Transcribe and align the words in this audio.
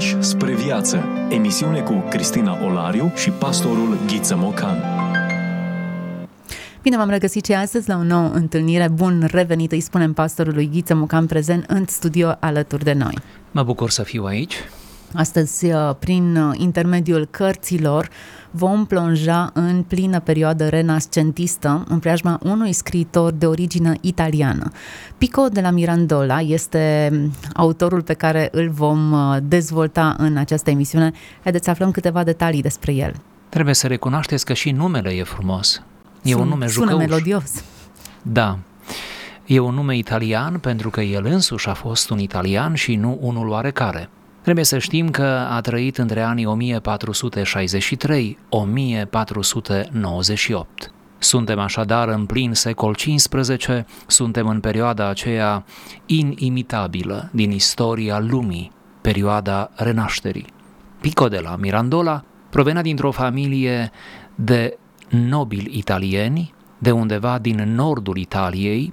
Pași 0.00 0.22
spre 0.22 0.54
viață. 0.54 1.04
Emisiune 1.30 1.80
cu 1.80 2.04
Cristina 2.10 2.64
Olariu 2.64 3.12
și 3.16 3.30
pastorul 3.30 3.98
Ghiță 4.06 4.36
Mocan. 4.36 4.82
Bine 6.82 6.96
v-am 6.96 7.08
regăsit 7.08 7.44
și 7.44 7.52
astăzi 7.52 7.88
la 7.88 7.96
o 7.96 8.02
nouă 8.02 8.30
întâlnire. 8.32 8.88
Bun 8.88 9.28
revenit, 9.30 9.72
îi 9.72 9.80
spunem 9.80 10.12
pastorului 10.12 10.70
Ghiță 10.72 10.94
Mocan 10.94 11.26
prezent 11.26 11.64
în 11.68 11.84
studio 11.88 12.36
alături 12.38 12.84
de 12.84 12.92
noi. 12.92 13.14
Mă 13.50 13.62
bucur 13.62 13.90
să 13.90 14.02
fiu 14.02 14.24
aici. 14.24 14.54
Astăzi, 15.14 15.66
uh, 15.66 15.94
prin 15.98 16.36
uh, 16.36 16.54
intermediul 16.58 17.26
cărților, 17.30 18.08
vom 18.50 18.86
plonja 18.86 19.50
în 19.54 19.82
plină 19.82 20.20
perioadă 20.20 20.68
renascentistă 20.68 21.84
în 21.88 21.98
preajma 21.98 22.38
unui 22.42 22.72
scriitor 22.72 23.32
de 23.32 23.46
origine 23.46 23.96
italiană. 24.00 24.70
Pico 25.18 25.48
de 25.48 25.60
la 25.60 25.70
Mirandola 25.70 26.40
este 26.40 27.08
um, 27.12 27.32
autorul 27.54 28.02
pe 28.02 28.14
care 28.14 28.48
îl 28.52 28.70
vom 28.70 29.12
uh, 29.12 29.36
dezvolta 29.42 30.14
în 30.18 30.36
această 30.36 30.70
emisiune. 30.70 31.12
Haideți 31.42 31.64
să 31.64 31.70
aflăm 31.70 31.90
câteva 31.90 32.24
detalii 32.24 32.62
despre 32.62 32.92
el. 32.92 33.14
Trebuie 33.48 33.74
să 33.74 33.86
recunoașteți 33.86 34.44
că 34.44 34.52
și 34.52 34.70
numele 34.70 35.10
e 35.10 35.22
frumos. 35.22 35.82
E 36.22 36.30
Sun, 36.30 36.40
un 36.40 36.48
nume 36.48 36.66
sună 36.66 36.90
jucăuș. 36.90 37.06
melodios. 37.06 37.64
Da. 38.22 38.58
E 39.46 39.58
un 39.58 39.74
nume 39.74 39.96
italian 39.96 40.58
pentru 40.58 40.90
că 40.90 41.00
el 41.00 41.24
însuși 41.24 41.68
a 41.68 41.74
fost 41.74 42.10
un 42.10 42.18
italian 42.18 42.74
și 42.74 42.96
nu 42.96 43.18
unul 43.20 43.48
oarecare. 43.48 44.08
Trebuie 44.50 44.70
să 44.70 44.78
știm 44.78 45.10
că 45.10 45.46
a 45.50 45.60
trăit 45.60 45.98
între 45.98 46.20
anii 46.20 46.74
1463-1498. 50.48 50.62
Suntem 51.18 51.58
așadar 51.58 52.08
în 52.08 52.26
plin 52.26 52.52
secol 52.52 52.94
XV, 52.94 53.84
suntem 54.06 54.48
în 54.48 54.60
perioada 54.60 55.08
aceea 55.08 55.64
inimitabilă 56.06 57.28
din 57.32 57.50
istoria 57.50 58.18
lumii, 58.18 58.72
perioada 59.00 59.70
renașterii. 59.74 60.46
Pico 61.00 61.28
de 61.28 61.38
la 61.38 61.56
Mirandola 61.56 62.24
provenea 62.48 62.82
dintr-o 62.82 63.10
familie 63.10 63.90
de 64.34 64.78
nobili 65.08 65.78
italieni, 65.78 66.54
de 66.78 66.90
undeva 66.90 67.38
din 67.38 67.74
nordul 67.74 68.16
Italiei, 68.16 68.88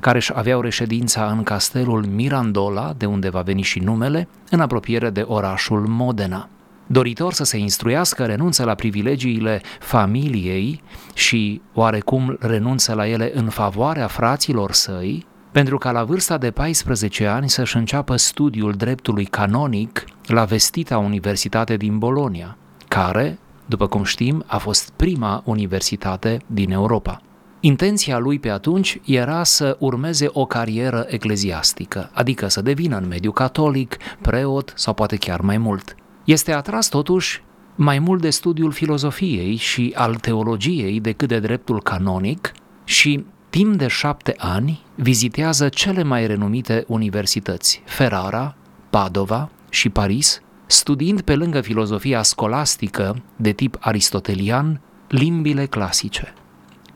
care 0.00 0.16
își 0.18 0.32
aveau 0.34 0.60
reședința 0.60 1.26
în 1.26 1.42
castelul 1.42 2.04
Mirandola, 2.04 2.94
de 2.96 3.06
unde 3.06 3.28
va 3.28 3.40
veni 3.40 3.62
și 3.62 3.78
numele, 3.78 4.28
în 4.50 4.60
apropiere 4.60 5.10
de 5.10 5.24
orașul 5.26 5.86
Modena. 5.86 6.48
Doritor 6.90 7.32
să 7.32 7.44
se 7.44 7.58
instruiască, 7.58 8.24
renunță 8.24 8.64
la 8.64 8.74
privilegiile 8.74 9.60
familiei 9.80 10.82
și 11.14 11.60
oarecum 11.74 12.36
renunță 12.40 12.94
la 12.94 13.08
ele 13.08 13.30
în 13.34 13.48
favoarea 13.48 14.06
fraților 14.06 14.72
săi, 14.72 15.26
pentru 15.52 15.78
ca 15.78 15.90
la 15.90 16.04
vârsta 16.04 16.38
de 16.38 16.50
14 16.50 17.26
ani 17.26 17.48
să-și 17.48 17.76
înceapă 17.76 18.16
studiul 18.16 18.72
dreptului 18.72 19.24
canonic 19.24 20.04
la 20.26 20.44
vestita 20.44 20.98
Universitate 20.98 21.76
din 21.76 21.98
Bolonia, 21.98 22.56
care, 22.88 23.38
după 23.66 23.86
cum 23.86 24.04
știm, 24.04 24.44
a 24.46 24.58
fost 24.58 24.92
prima 24.96 25.42
universitate 25.44 26.40
din 26.46 26.70
Europa. 26.70 27.20
Intenția 27.60 28.18
lui 28.18 28.38
pe 28.38 28.50
atunci 28.50 29.00
era 29.04 29.44
să 29.44 29.76
urmeze 29.78 30.28
o 30.32 30.46
carieră 30.46 31.06
ecleziastică, 31.08 32.10
adică 32.12 32.48
să 32.48 32.62
devină 32.62 32.96
în 32.96 33.06
mediul 33.08 33.32
catolic, 33.32 33.96
preot 34.20 34.72
sau 34.76 34.94
poate 34.94 35.16
chiar 35.16 35.40
mai 35.40 35.58
mult. 35.58 35.94
Este 36.24 36.52
atras 36.52 36.88
totuși 36.88 37.42
mai 37.74 37.98
mult 37.98 38.20
de 38.20 38.30
studiul 38.30 38.72
filozofiei 38.72 39.56
și 39.56 39.92
al 39.96 40.14
teologiei 40.14 41.00
decât 41.00 41.28
de 41.28 41.38
dreptul 41.38 41.82
canonic 41.82 42.52
și 42.84 43.24
timp 43.50 43.76
de 43.76 43.86
șapte 43.86 44.34
ani 44.36 44.82
vizitează 44.94 45.68
cele 45.68 46.02
mai 46.02 46.26
renumite 46.26 46.84
universități, 46.86 47.82
Ferrara, 47.84 48.56
Padova 48.90 49.50
și 49.70 49.88
Paris, 49.88 50.42
studiind 50.66 51.20
pe 51.20 51.34
lângă 51.34 51.60
filozofia 51.60 52.22
scolastică 52.22 53.22
de 53.36 53.52
tip 53.52 53.76
aristotelian 53.80 54.80
limbile 55.08 55.66
clasice. 55.66 56.34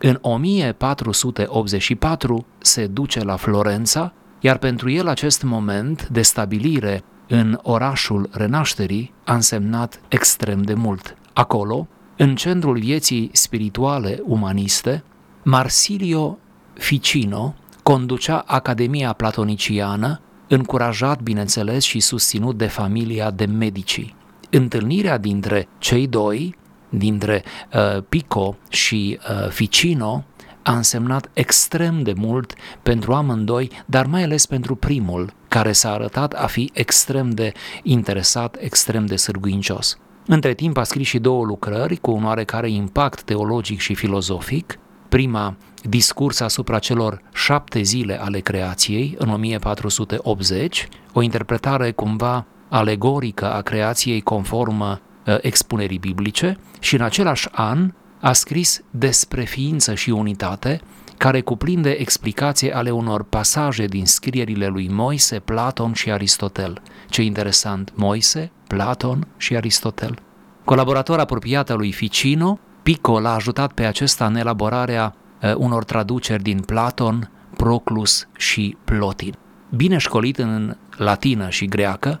În 0.05 0.17
1484 0.21 2.45
se 2.57 2.87
duce 2.87 3.23
la 3.23 3.35
Florența, 3.35 4.13
iar 4.39 4.57
pentru 4.57 4.89
el 4.89 5.07
acest 5.07 5.43
moment 5.43 6.07
de 6.07 6.21
stabilire 6.21 7.03
în 7.27 7.59
orașul 7.61 8.29
renașterii 8.31 9.13
a 9.23 9.33
însemnat 9.33 10.01
extrem 10.07 10.61
de 10.61 10.73
mult. 10.73 11.17
Acolo, 11.33 11.87
în 12.17 12.35
centrul 12.35 12.77
vieții 12.77 13.29
spirituale 13.33 14.19
umaniste, 14.23 15.03
Marsilio 15.43 16.37
Ficino 16.73 17.55
conducea 17.83 18.43
Academia 18.45 19.13
Platoniciană, 19.13 20.21
încurajat, 20.47 21.21
bineînțeles, 21.21 21.83
și 21.83 21.99
susținut 21.99 22.57
de 22.57 22.67
familia 22.67 23.31
de 23.31 23.45
medici. 23.45 24.15
Întâlnirea 24.49 25.17
dintre 25.17 25.67
cei 25.77 26.07
doi 26.07 26.55
dintre 26.97 27.43
uh, 27.73 28.03
Pico 28.09 28.57
și 28.69 29.19
uh, 29.29 29.49
Ficino 29.49 30.23
a 30.63 30.75
însemnat 30.75 31.29
extrem 31.33 32.01
de 32.01 32.13
mult 32.15 32.53
pentru 32.81 33.13
amândoi, 33.13 33.69
dar 33.85 34.05
mai 34.05 34.23
ales 34.23 34.45
pentru 34.45 34.75
primul, 34.75 35.33
care 35.47 35.71
s-a 35.71 35.91
arătat 35.91 36.33
a 36.33 36.45
fi 36.45 36.69
extrem 36.73 37.29
de 37.29 37.51
interesat, 37.83 38.57
extrem 38.59 39.05
de 39.05 39.15
sârguincios. 39.15 39.97
Între 40.25 40.53
timp 40.53 40.77
a 40.77 40.83
scris 40.83 41.07
și 41.07 41.19
două 41.19 41.45
lucrări 41.45 41.95
cu 41.95 42.11
un 42.11 42.25
oarecare 42.25 42.69
impact 42.69 43.21
teologic 43.21 43.79
și 43.79 43.93
filozofic. 43.93 44.79
Prima, 45.09 45.55
discurs 45.83 46.39
asupra 46.39 46.79
celor 46.79 47.21
șapte 47.33 47.81
zile 47.81 48.21
ale 48.21 48.39
creației, 48.39 49.15
în 49.17 49.29
1480, 49.29 50.87
o 51.13 51.21
interpretare 51.21 51.91
cumva 51.91 52.45
alegorică 52.69 53.53
a 53.53 53.61
creației 53.61 54.21
conformă 54.21 55.01
uh, 55.01 55.12
expunerii 55.41 55.97
biblice 55.97 56.57
și 56.79 56.95
în 56.95 57.01
același 57.01 57.47
an 57.51 57.91
a 58.19 58.33
scris 58.33 58.81
despre 58.89 59.43
ființă 59.43 59.93
și 59.93 60.09
unitate, 60.09 60.81
care 61.17 61.41
cuprinde 61.41 61.89
explicații 61.89 62.71
ale 62.71 62.91
unor 62.91 63.23
pasaje 63.23 63.85
din 63.85 64.05
scrierile 64.05 64.67
lui 64.67 64.87
Moise, 64.91 65.39
Platon 65.39 65.93
și 65.93 66.11
Aristotel. 66.11 66.81
Ce 67.09 67.21
interesant, 67.21 67.91
Moise, 67.95 68.51
Platon 68.67 69.27
și 69.37 69.55
Aristotel. 69.55 70.19
Colaborator 70.63 71.19
apropiat 71.19 71.69
al 71.69 71.77
lui 71.77 71.91
Ficino, 71.91 72.59
Pico 72.83 73.19
l-a 73.19 73.33
ajutat 73.33 73.71
pe 73.71 73.85
acesta 73.85 74.25
în 74.25 74.35
elaborarea 74.35 75.15
uh, 75.41 75.55
unor 75.55 75.83
traduceri 75.83 76.43
din 76.43 76.59
Platon, 76.59 77.31
Proclus 77.57 78.27
și 78.37 78.77
Plotin. 78.83 79.35
Bine 79.75 79.97
școlit 79.97 80.37
în 80.37 80.75
latină 80.97 81.49
și 81.49 81.65
greacă, 81.65 82.19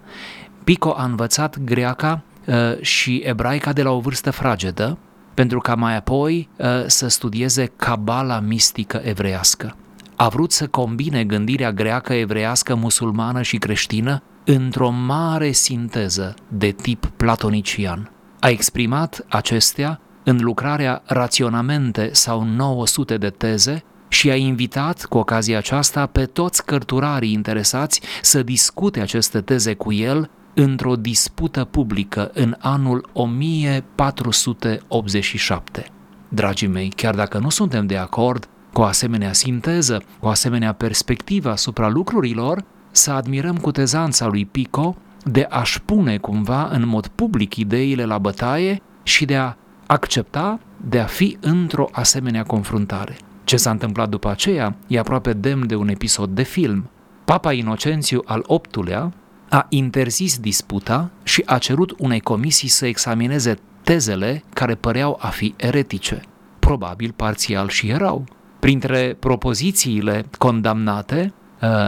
Pico 0.63 0.93
a 0.97 1.03
învățat 1.03 1.59
greaca 1.59 2.23
uh, 2.23 2.32
și 2.81 3.21
ebraica 3.25 3.73
de 3.73 3.81
la 3.83 3.91
o 3.91 3.99
vârstă 3.99 4.31
fragedă, 4.31 4.97
pentru 5.33 5.59
ca 5.59 5.75
mai 5.75 5.97
apoi 5.97 6.49
uh, 6.57 6.67
să 6.85 7.07
studieze 7.07 7.71
cabala 7.75 8.39
mistică 8.39 9.01
evreiască. 9.03 9.75
A 10.15 10.27
vrut 10.27 10.51
să 10.51 10.67
combine 10.67 11.23
gândirea 11.23 11.71
greacă, 11.71 12.13
evreiască, 12.13 12.75
musulmană 12.75 13.41
și 13.41 13.57
creștină 13.57 14.23
într-o 14.45 14.89
mare 14.89 15.51
sinteză 15.51 16.35
de 16.47 16.71
tip 16.71 17.05
platonician. 17.05 18.11
A 18.39 18.49
exprimat 18.49 19.25
acestea 19.29 19.99
în 20.23 20.37
lucrarea 20.41 21.01
Raționamente 21.05 22.09
sau 22.11 22.43
900 22.43 23.17
de 23.17 23.29
teze 23.29 23.83
și 24.07 24.29
a 24.29 24.35
invitat 24.35 25.05
cu 25.05 25.17
ocazia 25.17 25.57
aceasta 25.57 26.05
pe 26.05 26.25
toți 26.25 26.65
cărturarii 26.65 27.31
interesați 27.31 28.01
să 28.21 28.43
discute 28.43 28.99
aceste 28.99 29.41
teze 29.41 29.73
cu 29.73 29.93
el 29.93 30.29
într-o 30.53 30.95
dispută 30.95 31.63
publică 31.63 32.31
în 32.33 32.55
anul 32.59 33.09
1487. 33.13 35.85
Dragii 36.29 36.67
mei, 36.67 36.91
chiar 36.95 37.15
dacă 37.15 37.37
nu 37.37 37.49
suntem 37.49 37.85
de 37.85 37.97
acord 37.97 38.47
cu 38.73 38.81
o 38.81 38.83
asemenea 38.83 39.33
sinteză, 39.33 40.03
cu 40.19 40.25
o 40.25 40.29
asemenea 40.29 40.73
perspectivă 40.73 41.49
asupra 41.49 41.89
lucrurilor, 41.89 42.63
să 42.91 43.11
admirăm 43.11 43.57
cutezanța 43.57 44.27
lui 44.27 44.45
Pico 44.45 44.95
de 45.23 45.47
a-și 45.49 45.81
pune 45.81 46.17
cumva 46.17 46.67
în 46.71 46.87
mod 46.87 47.07
public 47.07 47.55
ideile 47.55 48.05
la 48.05 48.17
bătaie 48.17 48.81
și 49.03 49.25
de 49.25 49.35
a 49.35 49.55
accepta 49.85 50.59
de 50.87 50.99
a 50.99 51.05
fi 51.05 51.37
într-o 51.39 51.89
asemenea 51.91 52.43
confruntare. 52.43 53.17
Ce 53.43 53.57
s-a 53.57 53.69
întâmplat 53.69 54.09
după 54.09 54.29
aceea 54.29 54.75
e 54.87 54.99
aproape 54.99 55.33
demn 55.33 55.67
de 55.67 55.75
un 55.75 55.87
episod 55.87 56.29
de 56.29 56.43
film. 56.43 56.89
Papa 57.25 57.53
Inocențiu 57.53 58.21
al 58.25 58.45
VIII-lea 58.47 59.13
a 59.53 59.65
interzis 59.69 60.37
disputa 60.37 61.09
și 61.23 61.43
a 61.45 61.57
cerut 61.57 61.95
unei 61.97 62.19
comisii 62.19 62.67
să 62.67 62.85
examineze 62.85 63.57
tezele 63.83 64.43
care 64.53 64.75
păreau 64.75 65.17
a 65.21 65.27
fi 65.27 65.53
eretice. 65.57 66.21
Probabil 66.59 67.13
parțial 67.15 67.69
și 67.69 67.89
erau. 67.89 68.23
Printre 68.59 69.15
propozițiile 69.19 70.25
condamnate, 70.37 71.33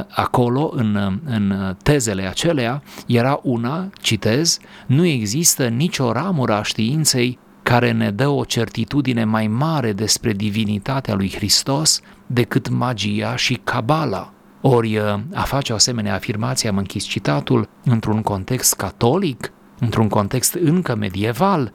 acolo, 0.10 0.72
în, 0.76 1.20
în 1.26 1.76
tezele 1.84 2.28
acelea, 2.28 2.84
era 3.08 3.40
una, 3.44 3.90
citez, 4.02 4.60
nu 4.86 5.06
există 5.06 5.68
nicio 5.68 6.12
ramură 6.12 6.54
a 6.54 6.64
științei 6.64 7.40
care 7.64 7.92
ne 7.92 8.12
dă 8.12 8.28
o 8.28 8.44
certitudine 8.44 9.24
mai 9.24 9.48
mare 9.48 9.94
despre 9.94 10.34
divinitatea 10.34 11.16
lui 11.16 11.32
Hristos 11.36 12.02
decât 12.28 12.70
magia 12.70 13.36
și 13.36 13.60
cabala. 13.64 14.35
Ori 14.68 15.00
a 15.34 15.42
face 15.44 15.72
o 15.72 15.76
asemenea 15.76 16.14
afirmație, 16.14 16.70
am 16.70 16.78
închis 16.78 17.04
citatul, 17.04 17.70
într-un 17.84 18.22
context 18.22 18.74
catolic, 18.74 19.52
într-un 19.80 20.08
context 20.08 20.54
încă 20.54 20.96
medieval, 20.96 21.74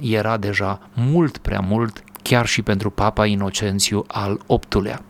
era 0.00 0.36
deja 0.36 0.80
mult 0.94 1.38
prea 1.38 1.60
mult 1.60 2.02
chiar 2.22 2.46
și 2.46 2.62
pentru 2.62 2.90
Papa 2.90 3.26
Inocențiu 3.26 4.04
al 4.06 4.40
VIII-lea. 4.46 5.00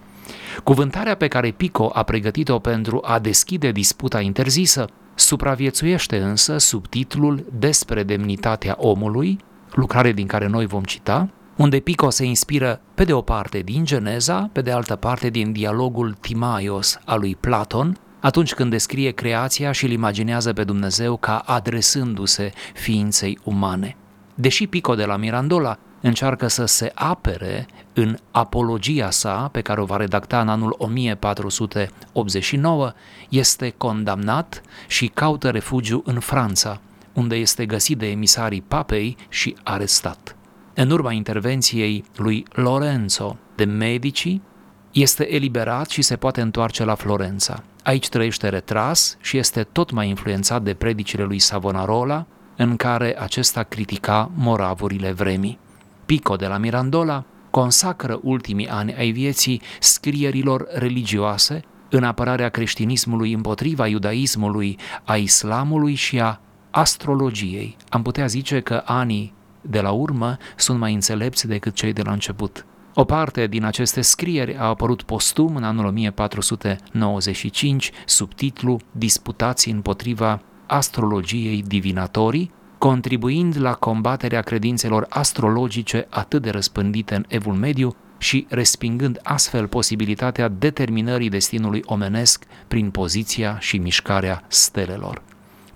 Cuvântarea 0.64 1.14
pe 1.14 1.28
care 1.28 1.50
Pico 1.50 1.90
a 1.92 2.02
pregătit-o 2.02 2.58
pentru 2.58 3.00
a 3.04 3.18
deschide 3.18 3.70
disputa 3.70 4.20
interzisă 4.20 4.88
supraviețuiește 5.14 6.18
însă 6.18 6.58
sub 6.58 6.86
titlul 6.86 7.46
Despre 7.58 8.02
demnitatea 8.02 8.74
omului, 8.78 9.38
lucrare 9.72 10.12
din 10.12 10.26
care 10.26 10.46
noi 10.46 10.66
vom 10.66 10.82
cita, 10.82 11.28
unde 11.56 11.80
Pico 11.80 12.10
se 12.10 12.24
inspiră 12.24 12.80
pe 12.94 13.04
de 13.04 13.12
o 13.12 13.20
parte 13.20 13.58
din 13.58 13.84
Geneza, 13.84 14.50
pe 14.52 14.60
de 14.60 14.70
altă 14.70 14.96
parte 14.96 15.30
din 15.30 15.52
dialogul 15.52 16.16
Timaios 16.20 16.98
al 17.04 17.20
lui 17.20 17.36
Platon, 17.36 17.98
atunci 18.20 18.54
când 18.54 18.70
descrie 18.70 19.10
creația 19.10 19.72
și 19.72 19.84
îl 19.84 19.90
imaginează 19.90 20.52
pe 20.52 20.64
Dumnezeu 20.64 21.16
ca 21.16 21.38
adresându-se 21.38 22.52
ființei 22.74 23.38
umane. 23.44 23.96
Deși 24.34 24.66
Pico 24.66 24.94
de 24.94 25.04
la 25.04 25.16
Mirandola 25.16 25.78
încearcă 26.00 26.46
să 26.46 26.64
se 26.64 26.92
apere 26.94 27.66
în 27.92 28.16
apologia 28.30 29.10
sa, 29.10 29.48
pe 29.52 29.60
care 29.60 29.80
o 29.80 29.84
va 29.84 29.96
redacta 29.96 30.40
în 30.40 30.48
anul 30.48 30.74
1489, 30.78 32.92
este 33.28 33.74
condamnat 33.76 34.62
și 34.86 35.06
caută 35.06 35.50
refugiu 35.50 36.02
în 36.04 36.20
Franța, 36.20 36.80
unde 37.12 37.36
este 37.36 37.66
găsit 37.66 37.98
de 37.98 38.10
emisarii 38.10 38.62
papei 38.62 39.16
și 39.28 39.56
arestat. 39.62 40.35
În 40.78 40.90
urma 40.90 41.12
intervenției 41.12 42.04
lui 42.16 42.44
Lorenzo 42.52 43.36
de 43.54 43.64
Medici, 43.64 44.40
este 44.92 45.34
eliberat 45.34 45.88
și 45.88 46.02
se 46.02 46.16
poate 46.16 46.40
întoarce 46.40 46.84
la 46.84 46.94
Florența. 46.94 47.62
Aici 47.82 48.08
trăiește 48.08 48.48
retras 48.48 49.16
și 49.20 49.36
este 49.36 49.62
tot 49.62 49.90
mai 49.90 50.08
influențat 50.08 50.62
de 50.62 50.74
predicile 50.74 51.24
lui 51.24 51.38
Savonarola, 51.38 52.26
în 52.56 52.76
care 52.76 53.20
acesta 53.20 53.62
critica 53.62 54.30
moravurile 54.34 55.12
vremii. 55.12 55.58
Pico 56.06 56.36
de 56.36 56.46
la 56.46 56.58
Mirandola 56.58 57.24
consacră 57.50 58.20
ultimii 58.22 58.68
ani 58.68 58.94
ai 58.94 59.10
vieții 59.10 59.60
scrierilor 59.80 60.66
religioase 60.72 61.62
în 61.90 62.04
apărarea 62.04 62.48
creștinismului 62.48 63.32
împotriva 63.32 63.86
iudaismului, 63.86 64.78
a 65.04 65.16
islamului 65.16 65.94
și 65.94 66.20
a 66.20 66.40
astrologiei. 66.70 67.76
Am 67.88 68.02
putea 68.02 68.26
zice 68.26 68.60
că 68.60 68.82
anii 68.84 69.34
de 69.68 69.80
la 69.80 69.90
urmă 69.90 70.36
sunt 70.56 70.78
mai 70.78 70.94
înțelepți 70.94 71.46
decât 71.46 71.74
cei 71.74 71.92
de 71.92 72.02
la 72.02 72.12
început. 72.12 72.66
O 72.94 73.04
parte 73.04 73.46
din 73.46 73.64
aceste 73.64 74.00
scrieri 74.00 74.56
a 74.56 74.64
apărut 74.64 75.02
postum 75.02 75.56
în 75.56 75.64
anul 75.64 75.84
1495 75.84 77.90
sub 78.06 78.34
titlu 78.34 78.80
Disputații 78.92 79.72
împotriva 79.72 80.40
astrologiei 80.66 81.62
divinatorii, 81.66 82.52
contribuind 82.78 83.60
la 83.60 83.74
combaterea 83.74 84.40
credințelor 84.40 85.06
astrologice 85.08 86.06
atât 86.10 86.42
de 86.42 86.50
răspândite 86.50 87.14
în 87.14 87.24
Evul 87.28 87.54
Mediu 87.54 87.96
și 88.18 88.46
respingând 88.48 89.20
astfel 89.22 89.66
posibilitatea 89.66 90.48
determinării 90.48 91.28
destinului 91.28 91.82
omenesc 91.84 92.44
prin 92.68 92.90
poziția 92.90 93.58
și 93.58 93.78
mișcarea 93.78 94.44
stelelor. 94.48 95.22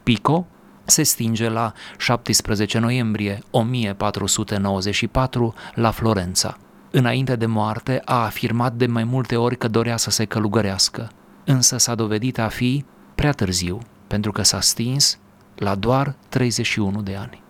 Pico 0.02 0.46
se 0.90 1.02
stinge 1.02 1.48
la 1.48 1.72
17 1.98 2.78
noiembrie 2.78 3.38
1494 3.50 5.54
la 5.74 5.90
Florența. 5.90 6.56
Înainte 6.90 7.36
de 7.36 7.46
moarte 7.46 8.02
a 8.04 8.24
afirmat 8.24 8.74
de 8.74 8.86
mai 8.86 9.04
multe 9.04 9.36
ori 9.36 9.56
că 9.56 9.68
dorea 9.68 9.96
să 9.96 10.10
se 10.10 10.24
călugărească, 10.24 11.10
însă 11.44 11.76
s-a 11.76 11.94
dovedit 11.94 12.38
a 12.38 12.48
fi 12.48 12.84
prea 13.14 13.32
târziu, 13.32 13.78
pentru 14.06 14.32
că 14.32 14.42
s-a 14.42 14.60
stins 14.60 15.18
la 15.54 15.74
doar 15.74 16.14
31 16.28 17.02
de 17.02 17.16
ani. 17.16 17.42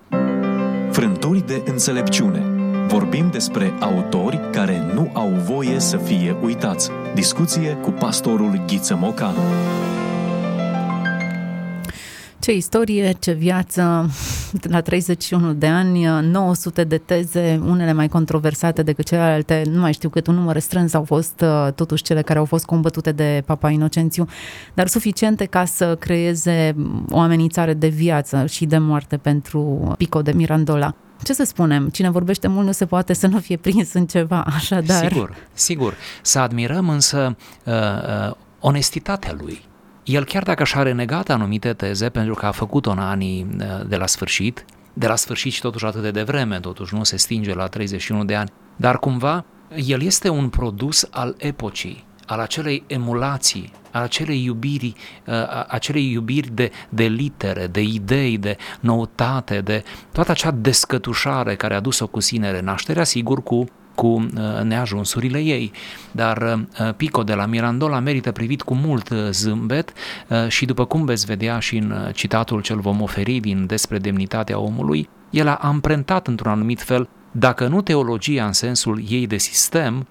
Frânturi 0.93 1.47
de 1.47 1.63
înțelepciune. 1.65 2.45
Vorbim 2.87 3.31
despre 3.31 3.75
autori 3.81 4.41
care 4.53 4.93
nu 4.95 5.11
au 5.13 5.29
voie 5.29 5.79
să 5.79 5.97
fie 5.97 6.37
uitați. 6.43 6.91
Discuție 7.15 7.77
cu 7.83 7.91
pastorul 7.91 8.63
Ghiță 8.67 8.97
Mocanu. 8.97 9.41
Ce 12.41 12.53
istorie, 12.53 13.13
ce 13.19 13.33
viață, 13.33 14.11
la 14.63 14.81
31 14.81 15.53
de 15.53 15.67
ani, 15.67 16.05
900 16.23 16.85
de 16.85 16.99
teze, 16.99 17.61
unele 17.65 17.93
mai 17.93 18.09
controversate 18.09 18.83
decât 18.83 19.07
celelalte, 19.07 19.63
nu 19.71 19.81
mai 19.81 19.93
știu 19.93 20.09
cât 20.09 20.27
un 20.27 20.35
număr 20.35 20.59
strâns 20.59 20.95
au 20.95 21.05
fost 21.05 21.41
uh, 21.41 21.73
totuși 21.75 22.03
cele 22.03 22.23
care 22.23 22.39
au 22.39 22.45
fost 22.45 22.65
combătute 22.65 23.13
de 23.13 23.43
Papa 23.47 23.71
Inocențiu, 23.71 24.27
dar 24.75 24.87
suficiente 24.87 25.45
ca 25.45 25.65
să 25.65 25.97
creeze 25.97 26.77
o 27.11 27.19
amenințare 27.19 27.75
de 27.75 27.89
viață 27.89 28.47
și 28.47 28.67
de 28.67 28.79
moarte 28.79 29.17
pentru 29.17 29.93
Pico 29.97 30.23
de 30.23 30.33
Mirandola. 30.33 30.95
Ce 31.23 31.33
să 31.33 31.45
spunem, 31.45 31.89
cine 31.89 32.11
vorbește 32.11 32.49
mult 32.49 32.67
nu 32.67 32.73
se 32.73 32.87
poate 32.87 33.13
să 33.13 33.27
nu 33.27 33.39
fie 33.39 33.57
prins 33.57 33.93
în 33.93 34.07
ceva, 34.07 34.45
așadar. 34.57 35.09
Sigur, 35.09 35.35
sigur. 35.53 35.95
Să 36.23 36.39
admirăm 36.39 36.89
însă 36.89 37.37
uh, 37.65 37.75
uh, 37.75 38.35
onestitatea 38.61 39.37
lui 39.41 39.69
el 40.11 40.25
chiar 40.25 40.43
dacă 40.43 40.65
și-a 40.65 40.83
renegat 40.83 41.29
anumite 41.29 41.73
teze, 41.73 42.09
pentru 42.09 42.35
că 42.35 42.47
a 42.47 42.51
făcut-o 42.51 42.91
în 42.91 42.99
anii 42.99 43.47
uh, 43.59 43.87
de 43.87 43.97
la 43.97 44.07
sfârșit, 44.07 44.65
de 44.93 45.07
la 45.07 45.17
sfârșit 45.17 45.53
și 45.53 45.61
totuși 45.61 45.85
atât 45.85 46.03
de 46.03 46.11
devreme, 46.11 46.61
totuși 46.61 46.95
nu 46.95 47.05
se 47.05 47.17
stinge 47.17 47.55
la 47.55 47.67
31 47.67 48.25
de 48.25 48.35
ani, 48.35 48.51
dar 48.77 48.99
cumva 48.99 49.45
el 49.75 50.03
este 50.03 50.29
un 50.29 50.49
produs 50.49 51.09
al 51.11 51.35
epocii, 51.39 52.05
al 52.27 52.41
acelei 52.41 52.83
emulații, 52.87 53.73
al 53.91 54.03
acelei 54.03 54.45
iubiri, 54.45 54.95
uh, 55.27 55.35
acelei 55.69 56.11
iubiri 56.11 56.51
de, 56.51 56.71
de 56.89 57.05
litere, 57.05 57.67
de 57.67 57.83
idei, 57.83 58.39
de 58.39 58.57
noutate, 58.81 59.61
de 59.61 59.85
toată 60.13 60.31
acea 60.31 60.51
descătușare 60.51 61.57
care 61.57 61.75
a 61.75 61.81
dus-o 61.81 62.07
cu 62.07 62.21
sine 62.21 62.51
renașterea, 62.51 63.05
sigur 63.05 63.43
cu 63.43 63.65
cu 64.01 64.07
uh, 64.07 64.63
neajunsurile 64.63 65.39
ei. 65.39 65.73
Dar 66.11 66.37
uh, 66.43 66.95
Pico 66.97 67.23
de 67.23 67.35
la 67.35 67.47
Mirandola 67.47 67.99
merită 67.99 68.33
privit 68.33 68.63
cu 68.63 68.75
mult 68.75 69.09
uh, 69.09 69.19
zâmbet 69.31 69.93
și 70.49 70.65
după 70.65 70.85
cum 70.85 71.05
veți 71.05 71.27
vedea 71.27 71.59
și 71.59 71.77
în 71.77 71.95
citatul 72.13 72.61
ce 72.61 72.75
vom 72.75 73.01
oferi 73.01 73.41
din 73.41 73.67
despre 73.67 73.99
demnitatea 73.99 74.59
omului, 74.59 75.09
el 75.31 75.49
a 75.49 75.55
amprentat 75.55 76.27
într-un 76.27 76.51
anumit 76.51 76.83
fel, 76.83 77.09
dacă 77.31 77.67
nu 77.67 77.81
teologia 77.81 78.47
în 78.47 78.53
sensul 78.53 79.03
ei 79.09 79.27
de 79.27 79.37
sistem, 79.37 80.07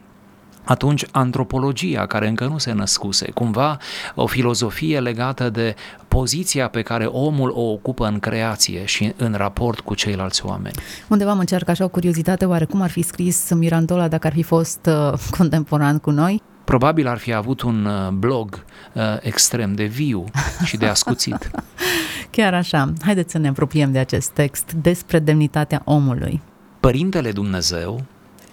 atunci 0.69 1.05
antropologia, 1.11 2.05
care 2.05 2.27
încă 2.27 2.45
nu 2.45 2.57
se 2.57 2.71
născuse, 2.71 3.31
cumva 3.31 3.77
o 4.15 4.25
filozofie 4.25 4.99
legată 4.99 5.49
de 5.49 5.75
poziția 6.07 6.67
pe 6.67 6.81
care 6.81 7.05
omul 7.05 7.49
o 7.49 7.61
ocupă 7.61 8.05
în 8.05 8.19
creație 8.19 8.85
și 8.85 9.13
în 9.17 9.33
raport 9.33 9.79
cu 9.79 9.95
ceilalți 9.95 10.45
oameni. 10.45 10.75
Undeva 11.07 11.33
mă 11.33 11.39
încerc 11.39 11.69
așa 11.69 11.83
o 11.83 11.87
curiozitate, 11.87 12.45
oare 12.45 12.65
cum 12.65 12.81
ar 12.81 12.89
fi 12.89 13.01
scris 13.01 13.51
Mirandola 13.53 14.07
dacă 14.07 14.27
ar 14.27 14.33
fi 14.33 14.43
fost 14.43 14.79
uh, 14.85 15.19
contemporan 15.37 15.97
cu 15.97 16.11
noi? 16.11 16.41
Probabil 16.63 17.07
ar 17.07 17.17
fi 17.17 17.33
avut 17.33 17.61
un 17.61 17.85
uh, 17.85 18.09
blog 18.09 18.63
uh, 18.93 19.03
extrem 19.19 19.73
de 19.73 19.83
viu 19.83 20.23
și 20.63 20.77
de 20.77 20.85
ascuțit. 20.85 21.51
Chiar 22.31 22.53
așa. 22.53 22.93
Haideți 23.03 23.31
să 23.31 23.37
ne 23.37 23.47
apropiem 23.47 23.91
de 23.91 23.99
acest 23.99 24.29
text 24.29 24.71
despre 24.73 25.19
demnitatea 25.19 25.81
omului. 25.85 26.41
Părintele 26.79 27.31
Dumnezeu, 27.31 28.03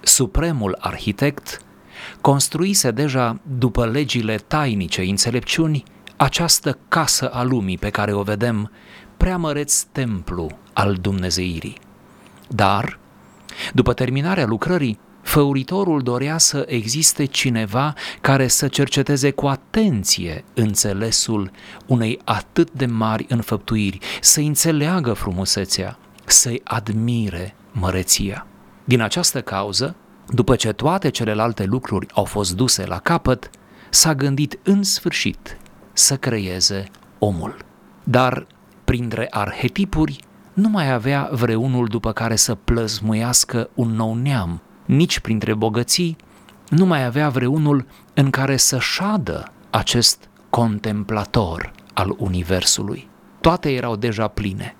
supremul 0.02 0.76
arhitect, 0.80 1.60
construise 2.20 2.90
deja 2.90 3.40
după 3.58 3.86
legile 3.86 4.36
tainice 4.36 5.02
înțelepciuni 5.02 5.84
această 6.16 6.78
casă 6.88 7.28
a 7.28 7.42
lumii 7.42 7.78
pe 7.78 7.90
care 7.90 8.12
o 8.12 8.22
vedem, 8.22 8.70
preamăreț 9.16 9.80
templu 9.82 10.58
al 10.72 10.94
Dumnezeirii. 10.94 11.78
Dar, 12.48 12.98
după 13.72 13.92
terminarea 13.92 14.46
lucrării, 14.46 14.98
făuritorul 15.22 16.02
dorea 16.02 16.38
să 16.38 16.64
existe 16.68 17.24
cineva 17.24 17.94
care 18.20 18.48
să 18.48 18.68
cerceteze 18.68 19.30
cu 19.30 19.46
atenție 19.46 20.44
înțelesul 20.54 21.50
unei 21.86 22.18
atât 22.24 22.70
de 22.72 22.86
mari 22.86 23.26
înfăptuiri, 23.28 23.98
să 24.20 24.40
înțeleagă 24.40 25.12
frumusețea, 25.12 25.98
să-i 26.24 26.60
admire 26.64 27.54
măreția. 27.72 28.46
Din 28.84 29.00
această 29.00 29.40
cauză, 29.40 29.96
după 30.28 30.56
ce 30.56 30.72
toate 30.72 31.08
celelalte 31.08 31.64
lucruri 31.64 32.06
au 32.12 32.24
fost 32.24 32.56
duse 32.56 32.86
la 32.86 32.98
capăt, 32.98 33.50
s-a 33.90 34.14
gândit 34.14 34.58
în 34.62 34.82
sfârșit 34.82 35.56
să 35.92 36.16
creeze 36.16 36.84
omul. 37.18 37.56
Dar, 38.04 38.46
printre 38.84 39.26
arhetipuri, 39.30 40.20
nu 40.52 40.68
mai 40.68 40.92
avea 40.92 41.28
vreunul 41.32 41.86
după 41.86 42.12
care 42.12 42.36
să 42.36 42.54
plăzmuiască 42.54 43.70
un 43.74 43.90
nou 43.90 44.14
neam, 44.14 44.62
nici 44.84 45.20
printre 45.20 45.54
bogății, 45.54 46.16
nu 46.68 46.84
mai 46.84 47.04
avea 47.04 47.28
vreunul 47.28 47.86
în 48.14 48.30
care 48.30 48.56
să 48.56 48.78
șadă 48.78 49.52
acest 49.70 50.28
contemplator 50.50 51.72
al 51.94 52.14
Universului. 52.18 53.08
Toate 53.40 53.72
erau 53.72 53.96
deja 53.96 54.28
pline. 54.28 54.76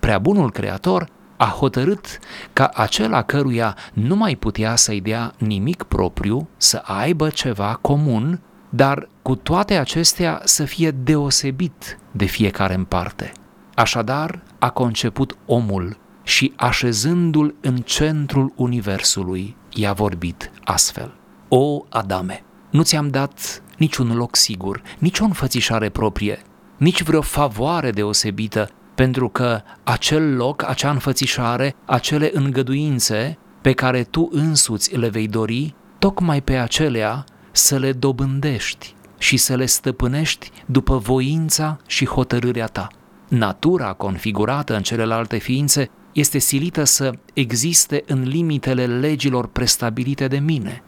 Prea 0.00 0.18
bunul 0.18 0.50
creator 0.50 1.08
a 1.36 1.44
hotărât 1.44 2.18
ca 2.52 2.70
acela 2.74 3.22
căruia 3.22 3.76
nu 3.92 4.16
mai 4.16 4.34
putea 4.34 4.76
să-i 4.76 5.00
dea 5.00 5.32
nimic 5.38 5.82
propriu 5.82 6.48
să 6.56 6.82
aibă 6.84 7.28
ceva 7.28 7.78
comun, 7.80 8.40
dar 8.68 9.08
cu 9.22 9.34
toate 9.34 9.74
acestea 9.74 10.40
să 10.44 10.64
fie 10.64 10.90
deosebit 10.90 11.98
de 12.12 12.24
fiecare 12.24 12.74
în 12.74 12.84
parte. 12.84 13.32
Așadar, 13.74 14.42
a 14.58 14.70
conceput 14.70 15.36
omul 15.46 15.96
și 16.22 16.52
așezându-l 16.56 17.54
în 17.60 17.76
centrul 17.76 18.52
universului, 18.56 19.56
i-a 19.72 19.92
vorbit 19.92 20.50
astfel. 20.64 21.14
O, 21.48 21.84
Adame, 21.88 22.42
nu 22.70 22.82
ți-am 22.82 23.08
dat 23.08 23.62
niciun 23.78 24.16
loc 24.16 24.36
sigur, 24.36 24.82
nici 24.98 25.18
o 25.18 25.24
înfățișare 25.24 25.88
proprie, 25.88 26.42
nici 26.76 27.02
vreo 27.02 27.20
favoare 27.20 27.90
deosebită, 27.90 28.68
pentru 28.94 29.28
că 29.28 29.60
acel 29.82 30.36
loc, 30.36 30.68
acea 30.68 30.90
înfățișare, 30.90 31.74
acele 31.84 32.30
îngăduințe 32.32 33.38
pe 33.60 33.72
care 33.72 34.02
tu 34.02 34.28
însuți 34.32 34.96
le 34.96 35.08
vei 35.08 35.28
dori, 35.28 35.74
tocmai 35.98 36.42
pe 36.42 36.56
acelea 36.56 37.24
să 37.52 37.76
le 37.76 37.92
dobândești 37.92 38.94
și 39.18 39.36
să 39.36 39.54
le 39.54 39.66
stăpânești 39.66 40.50
după 40.66 40.96
voința 40.96 41.78
și 41.86 42.06
hotărârea 42.06 42.66
ta. 42.66 42.88
Natura 43.28 43.92
configurată 43.92 44.76
în 44.76 44.82
celelalte 44.82 45.38
ființe 45.38 45.90
este 46.12 46.38
silită 46.38 46.84
să 46.84 47.12
existe 47.32 48.02
în 48.06 48.22
limitele 48.22 48.86
legilor 48.86 49.46
prestabilite 49.46 50.26
de 50.28 50.38
mine. 50.38 50.82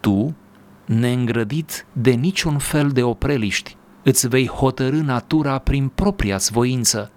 Tu, 0.00 0.36
neîngrădit 0.84 1.86
de 1.92 2.10
niciun 2.10 2.58
fel 2.58 2.88
de 2.88 3.02
opreliști, 3.02 3.76
îți 4.02 4.28
vei 4.28 4.48
hotărâ 4.48 5.00
natura 5.00 5.58
prin 5.58 5.88
propria 5.88 6.38
voință, 6.50 7.10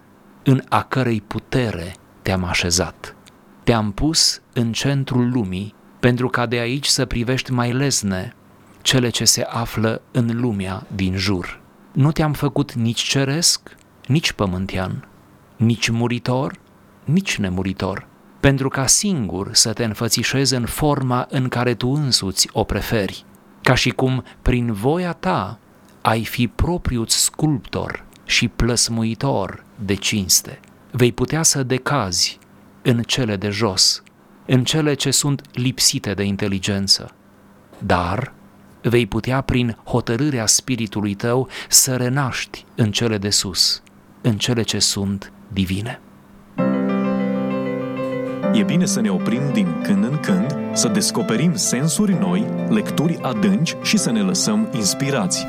în 0.44 0.62
a 0.68 0.82
cărei 0.82 1.20
putere 1.20 1.94
te-am 2.22 2.44
așezat. 2.44 3.16
Te-am 3.64 3.92
pus 3.92 4.40
în 4.52 4.72
centrul 4.72 5.30
lumii 5.30 5.74
pentru 6.00 6.28
ca 6.28 6.46
de 6.46 6.56
aici 6.58 6.86
să 6.86 7.04
privești 7.04 7.52
mai 7.52 7.72
lesne 7.72 8.34
cele 8.82 9.08
ce 9.08 9.24
se 9.24 9.42
află 9.42 10.02
în 10.10 10.40
lumea 10.40 10.86
din 10.94 11.16
jur. 11.16 11.60
Nu 11.92 12.12
te-am 12.12 12.32
făcut 12.32 12.72
nici 12.72 13.00
ceresc, 13.00 13.76
nici 14.06 14.32
pământean, 14.32 15.08
nici 15.56 15.88
muritor, 15.88 16.58
nici 17.04 17.36
nemuritor, 17.36 18.06
pentru 18.40 18.68
ca 18.68 18.86
singur 18.86 19.48
să 19.52 19.72
te 19.72 19.84
înfățișezi 19.84 20.54
în 20.54 20.64
forma 20.64 21.26
în 21.30 21.48
care 21.48 21.74
tu 21.74 21.88
însuți 21.88 22.48
o 22.52 22.64
preferi, 22.64 23.24
ca 23.62 23.74
și 23.74 23.90
cum 23.90 24.24
prin 24.42 24.72
voia 24.72 25.12
ta 25.12 25.58
ai 26.02 26.24
fi 26.24 26.48
propriul 26.48 27.06
sculptor 27.06 28.04
și 28.24 28.48
plăsmuitor 28.48 29.63
de 29.76 29.94
cinste. 29.94 30.60
Vei 30.90 31.12
putea 31.12 31.42
să 31.42 31.62
decazi 31.62 32.38
în 32.82 33.02
cele 33.02 33.36
de 33.36 33.48
jos, 33.48 34.02
în 34.46 34.64
cele 34.64 34.94
ce 34.94 35.10
sunt 35.10 35.42
lipsite 35.52 36.14
de 36.14 36.22
inteligență, 36.22 37.10
dar 37.78 38.32
vei 38.82 39.06
putea 39.06 39.40
prin 39.40 39.78
hotărârea 39.84 40.46
spiritului 40.46 41.14
tău 41.14 41.48
să 41.68 41.96
renaști 41.96 42.64
în 42.74 42.90
cele 42.90 43.18
de 43.18 43.30
sus, 43.30 43.82
în 44.20 44.36
cele 44.36 44.62
ce 44.62 44.78
sunt 44.78 45.32
divine. 45.52 46.00
E 48.52 48.62
bine 48.62 48.84
să 48.84 49.00
ne 49.00 49.10
oprim 49.10 49.52
din 49.52 49.80
când 49.82 50.04
în 50.04 50.18
când, 50.20 50.56
să 50.72 50.88
descoperim 50.88 51.54
sensuri 51.54 52.18
noi, 52.18 52.46
lecturi 52.68 53.18
adânci 53.22 53.76
și 53.82 53.96
să 53.96 54.10
ne 54.10 54.20
lăsăm 54.20 54.68
inspirați. 54.74 55.46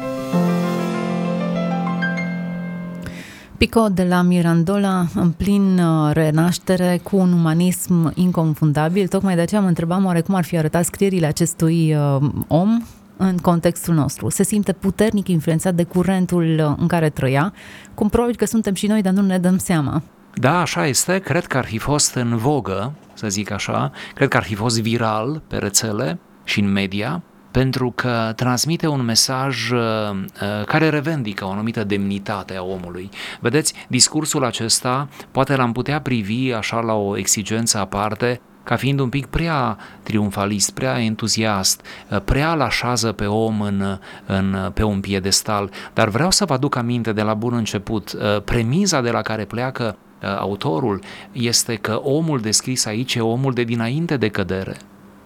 Pico 3.58 3.88
de 3.90 4.04
la 4.04 4.22
Mirandola, 4.22 5.06
în 5.16 5.32
plin 5.32 5.80
uh, 5.80 6.14
renaștere, 6.14 7.00
cu 7.04 7.18
un 7.18 7.34
umanism 7.34 8.12
inconfundabil. 8.16 9.08
Tocmai 9.08 9.36
de 9.36 9.42
aceea 9.42 9.62
mă 9.62 9.68
întrebam 9.68 10.06
oare 10.06 10.22
cum 10.22 10.36
ar 10.36 10.44
fi 10.44 10.58
arătat 10.58 10.86
scrierile 10.86 11.26
acestui 11.26 11.96
uh, 11.96 12.30
om 12.48 12.82
în 13.18 13.38
contextul 13.38 13.94
nostru. 13.94 14.30
Se 14.30 14.44
simte 14.44 14.74
puternic 14.74 15.28
influențat 15.28 15.74
de 15.74 15.84
curentul 15.84 16.60
uh, 16.60 16.76
în 16.78 16.88
care 16.88 17.10
trăia, 17.10 17.54
cum 17.94 18.10
probabil 18.10 18.36
că 18.36 18.46
suntem 18.46 18.74
și 18.74 18.88
noi, 18.88 19.02
dar 19.02 19.14
nu 19.14 19.22
ne 19.22 19.38
dăm 19.38 19.58
seama. 19.58 20.02
Da, 20.34 20.60
așa 20.60 20.88
este. 20.88 21.20
Cred 21.20 21.46
că 21.46 21.58
ar 21.58 21.66
fi 21.66 21.78
fost 21.78 22.16
în 22.16 22.38
vogă, 22.38 22.94
să 23.14 23.28
zic 23.28 23.52
așa. 23.52 23.92
Cred 24.14 24.28
că 24.28 24.38
ar 24.38 24.44
fi 24.44 24.56
fost 24.56 24.82
viral 24.82 25.42
pe 25.48 25.58
rețele 25.58 26.20
și 26.44 26.60
în 26.60 26.72
media, 26.72 27.22
pentru 27.56 27.92
că 27.96 28.34
transmite 28.36 28.88
un 28.88 29.02
mesaj 29.02 29.70
uh, 29.70 29.80
uh, 29.80 30.66
care 30.66 30.90
revendică 30.90 31.46
o 31.46 31.50
anumită 31.50 31.84
demnitate 31.84 32.56
a 32.56 32.64
omului. 32.64 33.10
Vedeți, 33.40 33.74
discursul 33.88 34.46
acesta 34.46 35.08
poate 35.32 35.56
l-am 35.56 35.72
putea 35.72 36.02
privi 36.02 36.52
așa 36.52 36.80
la 36.80 36.94
o 36.94 37.18
exigență 37.18 37.78
aparte, 37.78 38.42
ca 38.64 38.76
fiind 38.76 39.00
un 39.00 39.10
pic 39.10 39.26
prea 39.26 39.78
triumfalist, 40.04 40.72
prea 40.72 41.02
entuziast, 41.02 41.82
uh, 42.10 42.22
prea 42.26 42.54
lașează 42.54 43.12
pe 43.12 43.26
om 43.26 43.62
în, 43.62 44.00
în, 44.26 44.72
pe 44.74 44.84
un 44.84 45.00
piedestal, 45.00 45.70
dar 45.94 46.10
vreau 46.10 46.32
să 46.32 46.46
vă 46.46 46.54
aduc 46.54 46.76
aminte 46.76 47.14
de 47.14 47.22
la 47.22 47.34
bun 47.34 47.54
început, 47.54 48.18
premiza 48.46 49.02
de 49.02 49.10
la 49.12 49.22
care 49.22 49.46
pleacă 49.46 49.98
autorul 50.40 51.02
este 51.32 51.76
că 51.76 52.00
omul 52.04 52.40
descris 52.40 52.86
aici 52.86 53.16
e 53.16 53.22
omul 53.22 53.54
de 53.54 53.64
dinainte 53.64 54.18
de 54.18 54.28
cădere. 54.28 54.78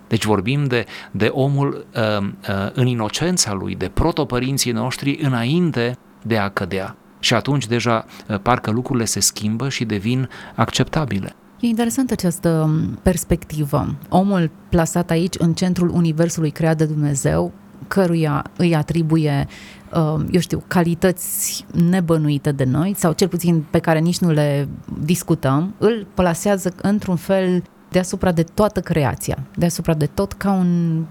Deci 0.10 0.26
vorbim 0.26 0.66
de, 0.66 0.86
de 1.12 1.26
omul 1.26 1.86
uh, 1.96 2.24
uh, 2.24 2.72
în 2.74 2.88
inocența 2.88 3.54
lui, 3.54 3.76
de 3.76 3.92
protopărinții 3.94 4.72
noștri 4.72 5.20
înainte 5.22 5.98
de 6.24 6.38
a 6.38 6.50
cădea. 6.50 6.96
Și 7.20 7.34
atunci 7.34 7.68
deja 7.68 8.06
uh, 8.28 8.40
parcă 8.42 8.72
lucrurile 8.72 9.06
se 9.06 9.20
schimbă 9.20 9.70
și 9.70 9.86
devin 9.86 10.30
acceptabile. 10.56 11.36
E 11.60 11.68
interesantă 11.68 12.14
această 12.14 12.50
um, 12.50 13.00
perspectivă. 13.02 13.96
Omul 14.10 14.52
plasat 14.70 15.10
aici 15.10 15.36
în 15.38 15.54
centrul 15.54 15.90
universului 15.90 16.52
creat 16.52 16.78
de 16.78 16.86
Dumnezeu, 16.86 17.54
căruia 17.88 18.46
îi 18.58 18.76
atribuie, 18.76 19.48
uh, 19.94 20.26
eu 20.32 20.40
știu, 20.40 20.64
calități 20.68 21.66
nebănuite 21.90 22.52
de 22.52 22.64
noi, 22.64 22.94
sau 22.98 23.12
cel 23.12 23.28
puțin 23.28 23.66
pe 23.70 23.80
care 23.80 24.00
nici 24.00 24.20
nu 24.20 24.32
le 24.32 24.70
discutăm, 25.02 25.74
îl 25.78 26.08
plasează 26.14 26.74
într-un 26.82 27.16
fel 27.16 27.64
deasupra 27.90 28.32
de 28.32 28.44
toată 28.44 28.80
creația, 28.80 29.38
deasupra 29.56 29.94
de 29.94 30.06
tot 30.06 30.34
ca 30.34 30.52
un 30.52 31.04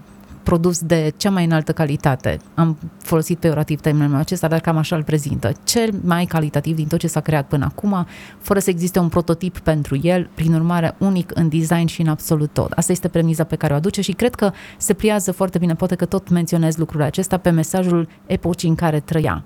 produs 0.43 0.79
de 0.79 1.13
cea 1.17 1.29
mai 1.29 1.45
înaltă 1.45 1.71
calitate. 1.71 2.37
Am 2.53 2.77
folosit 3.01 3.37
peorativ 3.39 3.79
termenul 3.79 4.15
acesta, 4.15 4.47
dar 4.47 4.59
cam 4.59 4.77
așa 4.77 4.95
îl 4.95 5.03
prezintă. 5.03 5.51
Cel 5.63 5.89
mai 6.03 6.25
calitativ 6.25 6.75
din 6.75 6.87
tot 6.87 6.99
ce 6.99 7.07
s-a 7.07 7.19
creat 7.19 7.47
până 7.47 7.65
acum, 7.65 8.07
fără 8.39 8.59
să 8.59 8.69
existe 8.69 8.99
un 8.99 9.09
prototip 9.09 9.59
pentru 9.59 9.99
el, 10.01 10.29
prin 10.33 10.53
urmare 10.53 10.95
unic 10.97 11.31
în 11.33 11.49
design 11.49 11.85
și 11.85 12.01
în 12.01 12.07
absolut 12.07 12.49
tot. 12.53 12.71
Asta 12.71 12.91
este 12.91 13.07
premiza 13.07 13.43
pe 13.43 13.55
care 13.55 13.73
o 13.73 13.75
aduce 13.75 14.01
și 14.01 14.11
cred 14.11 14.35
că 14.35 14.51
se 14.77 14.93
pliază 14.93 15.31
foarte 15.31 15.57
bine, 15.57 15.75
poate 15.75 15.95
că 15.95 16.05
tot 16.05 16.29
menționez 16.29 16.75
lucrul 16.75 17.01
acesta, 17.01 17.37
pe 17.37 17.49
mesajul 17.49 18.07
epocii 18.25 18.69
în 18.69 18.75
care 18.75 18.99
trăia. 18.99 19.43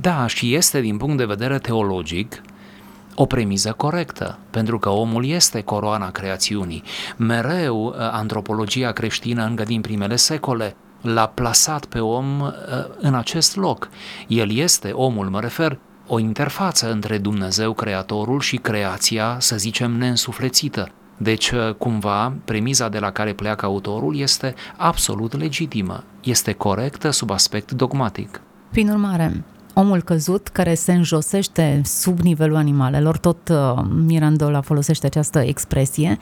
Da, 0.00 0.26
și 0.26 0.54
este 0.54 0.80
din 0.80 0.96
punct 0.96 1.16
de 1.16 1.24
vedere 1.24 1.58
teologic 1.58 2.42
o 3.20 3.26
premiză 3.26 3.72
corectă, 3.76 4.38
pentru 4.50 4.78
că 4.78 4.88
omul 4.88 5.26
este 5.26 5.60
coroana 5.60 6.10
creațiunii. 6.10 6.82
Mereu 7.16 7.84
uh, 7.84 7.94
antropologia 7.98 8.92
creștină 8.92 9.44
încă 9.44 9.62
din 9.62 9.80
primele 9.80 10.16
secole 10.16 10.76
l-a 11.00 11.26
plasat 11.26 11.84
pe 11.84 11.98
om 11.98 12.40
uh, 12.40 12.52
în 12.98 13.14
acest 13.14 13.56
loc. 13.56 13.88
El 14.28 14.52
este, 14.52 14.90
omul 14.90 15.28
mă 15.28 15.40
refer, 15.40 15.78
o 16.06 16.18
interfață 16.18 16.90
între 16.90 17.18
Dumnezeu 17.18 17.72
Creatorul 17.72 18.40
și 18.40 18.56
creația, 18.56 19.36
să 19.38 19.56
zicem, 19.56 19.90
neînsuflețită. 19.90 20.88
Deci, 21.16 21.50
uh, 21.50 21.74
cumva, 21.74 22.32
premiza 22.44 22.88
de 22.88 22.98
la 22.98 23.10
care 23.10 23.32
pleacă 23.32 23.66
autorul 23.66 24.18
este 24.18 24.54
absolut 24.76 25.38
legitimă, 25.38 26.04
este 26.22 26.52
corectă 26.52 27.10
sub 27.10 27.30
aspect 27.30 27.70
dogmatic. 27.70 28.40
Prin 28.70 28.90
urmare, 28.90 29.44
omul 29.80 30.02
căzut 30.02 30.48
care 30.48 30.74
se 30.74 30.92
înjosește 30.92 31.80
sub 31.84 32.18
nivelul 32.18 32.56
animalelor, 32.56 33.18
tot 33.18 33.48
uh, 33.48 33.84
Mirandola 34.04 34.60
folosește 34.60 35.06
această 35.06 35.38
expresie, 35.38 36.18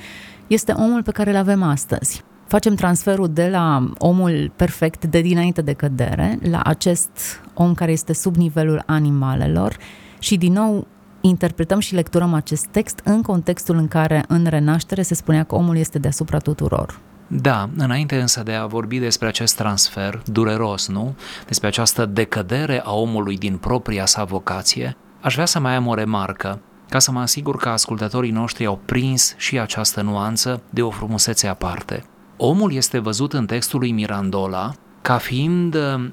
este 0.47 0.73
omul 0.73 1.03
pe 1.03 1.11
care 1.11 1.31
îl 1.31 1.37
avem 1.37 1.63
astăzi. 1.63 2.25
Facem 2.47 2.75
transferul 2.75 3.29
de 3.33 3.49
la 3.49 3.91
omul 3.99 4.53
perfect 4.57 5.05
de 5.05 5.21
dinainte 5.21 5.63
de 5.63 5.73
cădere 5.73 6.39
la 6.43 6.61
acest 6.61 7.11
om 7.55 7.75
care 7.75 7.93
este 7.93 8.13
sub 8.13 8.37
nivelul 8.37 8.83
animalelor 8.87 9.77
și 10.19 10.37
din 10.37 10.53
nou 10.53 10.87
interpretăm 11.21 11.79
și 11.79 11.95
lecturăm 11.95 12.35
acest 12.35 12.67
text 12.67 13.01
în 13.05 13.23
contextul 13.23 13.77
în 13.77 13.89
care 13.89 14.25
în 14.29 14.47
renaștere 14.49 15.03
se 15.03 15.15
spunea 15.15 15.45
că 15.45 15.55
omul 15.55 15.77
este 15.77 15.99
deasupra 15.99 16.39
tuturor. 16.39 17.01
Da, 17.31 17.69
înainte 17.77 18.21
însă 18.21 18.43
de 18.43 18.53
a 18.53 18.67
vorbi 18.67 18.99
despre 18.99 19.29
acest 19.29 19.57
transfer 19.57 20.23
dureros, 20.25 20.89
nu? 20.89 21.17
Despre 21.47 21.67
această 21.67 22.07
decădere 22.07 22.83
a 22.85 22.95
omului 22.95 23.39
din 23.39 23.57
propria 23.57 24.07
sa 24.07 24.25
vocație, 24.25 24.97
aș 25.21 25.33
vrea 25.35 25.47
să 25.47 25.59
mai 25.61 25.75
am 25.75 25.87
o 25.87 25.95
remarcă, 25.95 26.61
ca 26.89 26.99
să 26.99 27.11
mă 27.11 27.21
asigur 27.21 27.57
că 27.57 27.69
ascultătorii 27.69 28.31
noștri 28.31 28.67
au 28.67 28.81
prins 28.85 29.35
și 29.37 29.59
această 29.59 30.01
nuanță 30.01 30.63
de 30.71 30.83
o 30.83 30.91
frumusețe 30.91 31.47
aparte. 31.47 32.05
Omul 32.37 32.73
este 32.73 32.99
văzut 32.99 33.33
în 33.33 33.47
textul 33.47 33.79
lui 33.79 33.93
Mirandola 33.93 34.73
ca 35.03 35.17
fiind, 35.17 35.75
uh, 35.75 36.11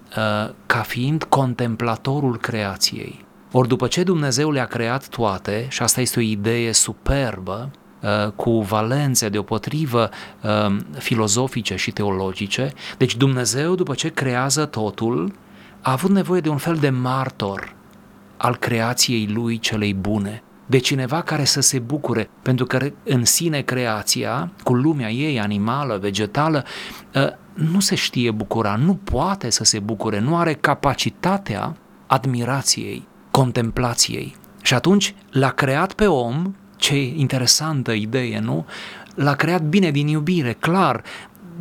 ca 0.66 0.80
fiind 0.80 1.24
contemplatorul 1.24 2.38
creației. 2.38 3.26
Ori 3.52 3.68
după 3.68 3.88
ce 3.88 4.04
Dumnezeu 4.04 4.52
le-a 4.52 4.66
creat 4.66 5.08
toate, 5.08 5.66
și 5.70 5.82
asta 5.82 6.02
este 6.02 6.20
o 6.20 6.22
idee 6.22 6.72
superbă, 6.72 7.72
Uh, 7.72 7.85
cu 8.36 8.62
valențe 8.62 9.30
deopotrivă 9.30 10.10
uh, 10.42 10.78
filozofice 10.98 11.76
și 11.76 11.92
teologice. 11.92 12.72
Deci 12.98 13.16
Dumnezeu, 13.16 13.76
după 13.76 13.94
ce 13.94 14.10
creează 14.10 14.66
totul, 14.66 15.34
a 15.82 15.92
avut 15.92 16.10
nevoie 16.10 16.42
de 16.42 16.50
un 16.50 16.58
fel 16.58 16.76
de 16.76 16.90
martor 16.90 17.76
al 18.38 18.56
creației 18.56 19.28
lui 19.34 19.60
celei 19.60 19.94
bune, 19.94 20.44
de 20.66 20.78
cineva 20.78 21.22
care 21.22 21.44
să 21.44 21.62
se 21.62 21.80
bucure, 21.80 22.30
pentru 22.42 22.66
că 22.66 22.92
în 23.04 23.26
sine 23.26 23.62
creația, 23.62 24.52
cu 24.64 24.74
lumea 24.74 25.10
ei 25.12 25.40
animală, 25.40 25.98
vegetală, 25.98 26.64
ă, 27.16 27.38
nu 27.54 27.80
se 27.80 27.96
știe 27.96 28.32
bucura, 28.32 28.76
nu 28.76 28.96
poate 28.96 29.50
să 29.50 29.64
se 29.64 29.80
bucure, 29.80 30.20
nu 30.20 30.38
are 30.38 30.54
capacitatea 30.54 31.76
admirației, 32.08 33.08
contemplației. 33.32 34.36
Și 34.62 34.74
atunci 34.74 35.16
l-a 35.30 35.50
creat 35.50 35.94
pe 35.94 36.08
om, 36.08 36.56
ce 36.76 36.98
interesantă 36.98 37.92
idee, 37.92 38.40
nu? 38.40 38.66
L-a 39.16 39.34
creat 39.34 39.62
bine 39.62 39.92
din 39.92 40.08
iubire, 40.08 40.54
clar, 40.54 41.04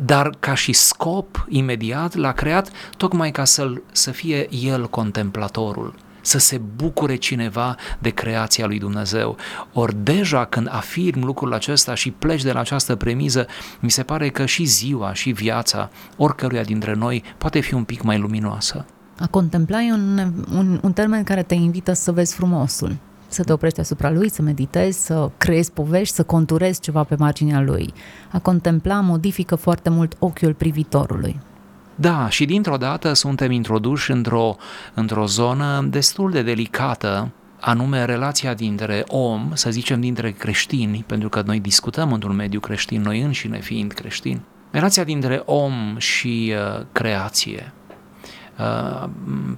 dar 0.05 0.29
ca 0.39 0.53
și 0.53 0.73
scop 0.73 1.45
imediat 1.49 2.15
l-a 2.15 2.31
creat 2.31 2.71
tocmai 2.97 3.31
ca 3.31 3.43
să, 3.43 3.73
să 3.91 4.11
fie 4.11 4.47
el 4.55 4.89
contemplatorul, 4.89 5.95
să 6.21 6.37
se 6.37 6.61
bucure 6.75 7.15
cineva 7.15 7.75
de 7.99 8.09
creația 8.09 8.65
lui 8.65 8.79
Dumnezeu. 8.79 9.37
Ori 9.73 9.95
deja 10.03 10.45
când 10.45 10.67
afirm 10.71 11.23
lucrul 11.23 11.53
acesta 11.53 11.93
și 11.93 12.11
pleci 12.11 12.43
de 12.43 12.51
la 12.51 12.59
această 12.59 12.95
premiză, 12.95 13.47
mi 13.79 13.91
se 13.91 14.03
pare 14.03 14.29
că 14.29 14.45
și 14.45 14.63
ziua 14.63 15.13
și 15.13 15.31
viața 15.31 15.89
oricăruia 16.17 16.63
dintre 16.63 16.93
noi 16.93 17.23
poate 17.37 17.59
fi 17.59 17.73
un 17.73 17.83
pic 17.83 18.01
mai 18.01 18.17
luminoasă. 18.17 18.85
A 19.19 19.27
contempla 19.27 19.81
e 19.81 19.91
un, 19.91 20.33
un, 20.51 20.79
un 20.83 20.93
termen 20.93 21.23
care 21.23 21.43
te 21.43 21.53
invită 21.53 21.93
să 21.93 22.11
vezi 22.11 22.35
frumosul, 22.35 22.97
să 23.27 23.43
te 23.43 23.53
oprești 23.53 23.79
asupra 23.79 24.11
lui, 24.11 24.29
să 24.29 24.41
meditezi, 24.41 25.05
să 25.05 25.29
creezi 25.37 25.71
povești, 25.71 26.15
să 26.15 26.23
conturezi 26.23 26.79
ceva 26.79 27.03
pe 27.03 27.15
marginea 27.19 27.61
lui. 27.61 27.93
A 28.31 28.39
contempla 28.39 28.99
modifică 28.99 29.55
foarte 29.55 29.89
mult 29.89 30.15
ochiul 30.19 30.53
privitorului. 30.53 31.39
Da, 31.95 32.29
și 32.29 32.45
dintr-o 32.45 32.77
dată 32.77 33.13
suntem 33.13 33.51
introduși 33.51 34.11
într-o, 34.11 34.55
într-o 34.93 35.25
zonă 35.25 35.87
destul 35.89 36.31
de 36.31 36.41
delicată, 36.41 37.31
anume 37.59 38.05
relația 38.05 38.53
dintre 38.53 39.03
om, 39.07 39.49
să 39.53 39.69
zicem 39.69 39.99
dintre 39.99 40.31
creștini, 40.31 41.03
pentru 41.07 41.29
că 41.29 41.41
noi 41.45 41.59
discutăm 41.59 42.13
într-un 42.13 42.35
mediu 42.35 42.59
creștin, 42.59 43.01
noi 43.01 43.21
înșine 43.21 43.59
fiind 43.59 43.91
creștini, 43.91 44.41
relația 44.71 45.03
dintre 45.03 45.41
om 45.45 45.95
și 45.97 46.53
uh, 46.55 46.85
creație. 46.91 47.73
Uh, 48.59 49.09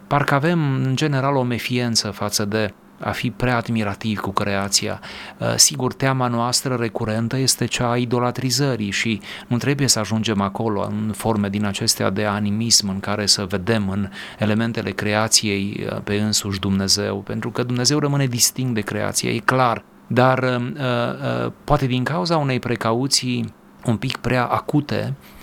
parcă 0.08 0.34
avem 0.34 0.74
în 0.84 0.96
general 0.96 1.36
o 1.36 1.44
mefiență 1.44 2.12
față 2.12 2.46
de 2.46 2.74
a 3.00 3.12
fi 3.12 3.32
prea 3.32 3.58
admirativ 3.58 4.20
cu 4.20 4.32
creația. 4.32 5.00
Uh, 5.38 5.54
sigur, 5.56 5.94
teama 5.94 6.28
noastră 6.28 6.76
recurentă 6.76 7.38
este 7.38 7.66
cea 7.66 7.90
a 7.92 7.98
idolatrizării 7.98 8.92
și 8.92 9.22
nu 9.48 9.58
trebuie 9.58 9.88
să 9.88 10.00
ajungem 10.00 10.42
acolo 10.42 10.82
în 10.82 11.12
forme 11.16 11.50
din 11.50 11.66
acestea 11.66 12.10
de 12.10 12.26
animism 12.26 12.90
în 12.90 13.00
care 13.00 13.26
să 13.26 13.46
vedem 13.46 13.90
în 13.90 14.10
elementele 14.40 14.92
creației 14.92 15.88
uh, 15.92 15.98
pe 16.04 16.16
însuși 16.16 16.60
Dumnezeu, 16.60 17.18
pentru 17.18 17.52
că 17.52 17.64
Dumnezeu 17.64 18.00
rămâne 18.00 18.26
distinct 18.26 18.74
de 18.74 18.82
creație, 18.82 19.30
e 19.30 19.40
clar, 19.40 19.84
dar 20.08 20.44
uh, 20.44 21.52
poate 21.64 21.86
din 21.86 22.04
cauza 22.04 22.38
unei 22.38 22.60
precauții 22.60 23.54
un 23.86 23.98
pic 23.98 24.18
prea 24.18 24.46
acute, 24.46 25.14
Uh, 25.14 25.37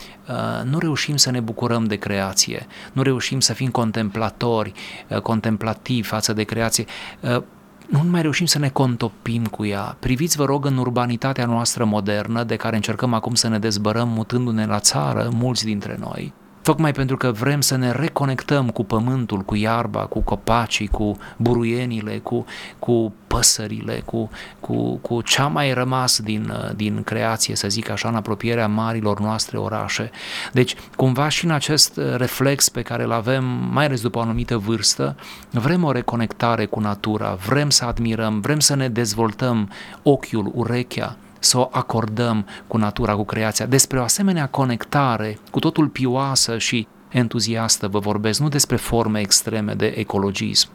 nu 0.65 0.79
reușim 0.79 1.17
să 1.17 1.31
ne 1.31 1.41
bucurăm 1.41 1.85
de 1.85 1.97
creație, 1.97 2.67
nu 2.93 3.03
reușim 3.03 3.41
să 3.41 3.53
fim 3.53 3.71
contemplatori, 3.71 4.73
uh, 5.09 5.21
contemplativi 5.21 6.07
față 6.07 6.33
de 6.33 6.43
creație, 6.43 6.85
uh, 7.21 7.43
nu 7.89 8.03
mai 8.11 8.23
reușim 8.23 8.47
să 8.47 8.59
ne 8.59 8.69
contopim 8.69 9.47
cu 9.47 9.65
ea. 9.65 9.97
Priviți, 9.99 10.37
vă 10.37 10.45
rog, 10.45 10.65
în 10.65 10.77
urbanitatea 10.77 11.47
noastră 11.47 11.85
modernă, 11.85 12.45
de 12.45 12.57
care 12.57 12.77
încercăm 12.77 13.15
acum 13.15 13.35
să 13.35 13.49
ne 13.49 13.59
dezbărăm 13.59 14.09
mutându-ne 14.09 14.67
la 14.67 14.79
țară, 14.79 15.29
mulți 15.33 15.65
dintre 15.65 15.97
noi 16.01 16.33
tocmai 16.65 16.93
pentru 16.93 17.17
că 17.17 17.31
vrem 17.31 17.61
să 17.61 17.77
ne 17.77 17.93
reconectăm 17.93 18.71
cu 18.71 18.85
pământul, 18.85 19.41
cu 19.41 19.55
iarba, 19.55 20.01
cu 20.01 20.21
copacii, 20.21 20.87
cu 20.87 21.17
buruienile, 21.37 22.19
cu, 22.19 22.45
cu 22.79 23.15
păsările, 23.27 24.03
cu, 24.05 24.31
cu, 24.61 24.97
cu 24.97 25.21
ce 25.21 25.41
a 25.41 25.47
mai 25.47 25.73
rămas 25.73 26.21
din, 26.21 26.53
din 26.77 27.03
creație, 27.03 27.57
să 27.57 27.69
zic 27.69 27.89
așa, 27.91 28.09
în 28.09 28.15
apropierea 28.15 28.69
marilor 28.69 29.21
noastre 29.21 29.59
orașe. 29.59 30.11
Deci, 30.53 30.75
cumva 30.97 31.29
și 31.29 31.45
în 31.45 31.51
acest 31.51 32.01
reflex 32.17 32.69
pe 32.69 32.83
care 32.83 33.03
îl 33.03 33.13
avem, 33.13 33.45
mai 33.73 33.85
ales 33.85 34.01
după 34.01 34.19
o 34.19 34.21
anumită 34.21 34.57
vârstă, 34.57 35.17
vrem 35.51 35.85
o 35.85 35.93
reconectare 35.93 36.65
cu 36.67 36.81
natura, 36.81 37.35
vrem 37.47 37.71
să 37.71 37.85
admirăm, 37.85 38.41
vrem 38.41 38.61
să 38.61 38.75
ne 38.75 38.89
dezvoltăm 38.89 39.71
ochiul, 40.03 40.51
urechea, 40.55 41.17
să 41.45 41.59
o 41.59 41.69
acordăm 41.73 42.47
cu 42.67 42.77
natura, 42.77 43.15
cu 43.15 43.25
creația. 43.25 43.67
Despre 43.67 43.99
o 43.99 44.03
asemenea 44.03 44.47
conectare, 44.47 45.39
cu 45.51 45.59
totul 45.59 45.89
pioasă 45.89 46.59
și 46.59 46.87
entuziastă 47.09 47.89
vă 47.89 47.99
vorbesc, 47.99 48.41
nu 48.41 48.49
despre 48.49 48.77
forme 48.77 49.21
extreme 49.21 49.75
de 49.75 49.87
ecologism. 49.87 50.69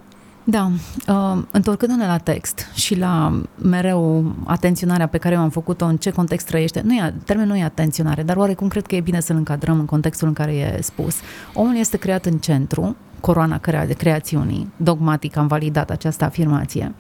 Da, 0.43 0.71
uh, 1.07 1.41
întorcându-ne 1.51 2.05
la 2.05 2.17
text 2.17 2.67
și 2.73 2.97
la 2.97 3.41
mereu 3.61 4.35
atenționarea 4.45 5.07
pe 5.07 5.17
care 5.17 5.35
eu 5.35 5.41
am 5.41 5.49
făcut-o, 5.49 5.85
în 5.85 5.97
ce 5.97 6.09
context 6.09 6.45
trăiește, 6.45 6.81
nu 6.85 6.93
e, 6.93 7.13
termenul 7.25 7.51
nu 7.51 7.59
e 7.59 7.63
atenționare, 7.63 8.23
dar 8.23 8.35
oarecum 8.35 8.67
cred 8.67 8.85
că 8.85 8.95
e 8.95 9.01
bine 9.01 9.19
să-l 9.19 9.35
încadrăm 9.35 9.79
în 9.79 9.85
contextul 9.85 10.27
în 10.27 10.33
care 10.33 10.51
e 10.51 10.81
spus. 10.81 11.15
Omul 11.53 11.77
este 11.77 11.97
creat 11.97 12.25
în 12.25 12.37
centru, 12.37 12.95
coroana 13.19 13.59
crea- 13.59 13.87
creațiunii, 13.97 14.71
dogmatic 14.77 15.37
am 15.37 15.47
validat 15.47 15.89
această 15.89 16.25
afirmație. 16.25 16.93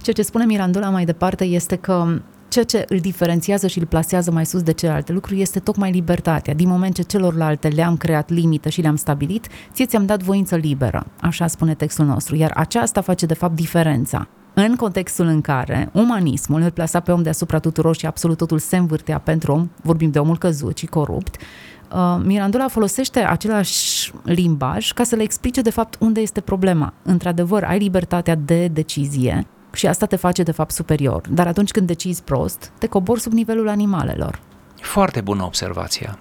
Ceea 0.00 0.14
ce 0.14 0.22
spune 0.22 0.44
Mirandola 0.44 0.90
mai 0.90 1.04
departe 1.04 1.44
este 1.44 1.76
că 1.76 2.20
ceea 2.52 2.64
ce 2.64 2.84
îl 2.88 2.98
diferențiază 2.98 3.66
și 3.66 3.78
îl 3.78 3.86
plasează 3.86 4.30
mai 4.30 4.46
sus 4.46 4.62
de 4.62 4.72
celelalte 4.72 5.12
lucruri 5.12 5.40
este 5.40 5.58
tocmai 5.58 5.90
libertatea. 5.90 6.54
Din 6.54 6.68
moment 6.68 6.94
ce 6.94 7.02
celorlalte 7.02 7.68
le-am 7.68 7.96
creat 7.96 8.30
limită 8.30 8.68
și 8.68 8.80
le-am 8.80 8.96
stabilit, 8.96 9.46
ție 9.72 9.86
ți-am 9.86 10.06
dat 10.06 10.22
voință 10.22 10.56
liberă, 10.56 11.06
așa 11.20 11.46
spune 11.46 11.74
textul 11.74 12.04
nostru, 12.04 12.36
iar 12.36 12.52
aceasta 12.54 13.00
face 13.00 13.26
de 13.26 13.34
fapt 13.34 13.54
diferența. 13.54 14.28
În 14.54 14.76
contextul 14.76 15.26
în 15.26 15.40
care 15.40 15.88
umanismul 15.92 16.60
îl 16.60 16.70
plasa 16.70 17.00
pe 17.00 17.12
om 17.12 17.22
deasupra 17.22 17.58
tuturor 17.58 17.96
și 17.96 18.06
absolut 18.06 18.36
totul 18.36 18.58
se 18.58 18.76
învârtea 18.76 19.18
pentru 19.18 19.52
om, 19.52 19.68
vorbim 19.82 20.10
de 20.10 20.18
omul 20.18 20.38
căzut 20.38 20.78
și 20.78 20.86
corupt, 20.86 21.36
uh, 21.92 22.22
Mirandola 22.24 22.68
folosește 22.68 23.20
același 23.20 24.12
limbaj 24.22 24.92
ca 24.92 25.04
să 25.04 25.16
le 25.16 25.22
explice 25.22 25.60
de 25.60 25.70
fapt 25.70 25.96
unde 26.00 26.20
este 26.20 26.40
problema. 26.40 26.92
Într-adevăr, 27.02 27.64
ai 27.64 27.78
libertatea 27.78 28.34
de 28.34 28.68
decizie, 28.68 29.46
și 29.74 29.86
asta 29.86 30.06
te 30.06 30.16
face 30.16 30.42
de 30.42 30.52
fapt 30.52 30.70
superior. 30.70 31.28
Dar 31.28 31.46
atunci 31.46 31.70
când 31.70 31.86
decizi 31.86 32.22
prost, 32.22 32.72
te 32.78 32.86
cobori 32.86 33.20
sub 33.20 33.32
nivelul 33.32 33.68
animalelor. 33.68 34.40
Foarte 34.80 35.20
bună 35.20 35.44
observația. 35.44 36.18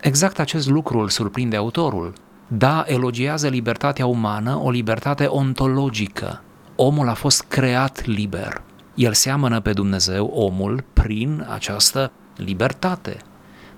Exact 0.00 0.38
acest 0.38 0.68
lucru 0.68 0.98
îl 0.98 1.08
surprinde 1.08 1.56
autorul. 1.56 2.12
Da, 2.46 2.84
elogiază 2.86 3.48
libertatea 3.48 4.06
umană, 4.06 4.60
o 4.62 4.70
libertate 4.70 5.24
ontologică. 5.24 6.42
Omul 6.76 7.08
a 7.08 7.14
fost 7.14 7.44
creat 7.48 8.06
liber. 8.06 8.62
El 8.94 9.12
seamănă 9.12 9.60
pe 9.60 9.72
Dumnezeu 9.72 10.26
omul 10.26 10.84
prin 10.92 11.46
această 11.50 12.12
libertate, 12.36 13.16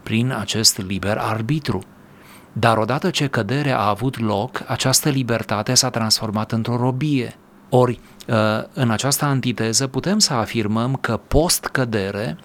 prin 0.03 0.33
acest 0.41 0.79
liber 0.87 1.17
arbitru. 1.17 1.83
Dar 2.53 2.77
odată 2.77 3.11
ce 3.11 3.27
căderea 3.27 3.79
a 3.79 3.89
avut 3.89 4.21
loc, 4.21 4.63
această 4.67 5.09
libertate 5.09 5.75
s-a 5.75 5.91
transformat 5.91 6.53
într-o 6.53 6.77
robie. 6.77 7.37
Ori, 7.77 8.01
uh, 8.29 8.37
în 8.73 8.91
această 8.91 9.25
antiteză 9.25 9.87
putem 9.87 10.19
să 10.19 10.33
afirmăm 10.33 10.95
că 11.01 11.21
post-cădere, 11.29 12.37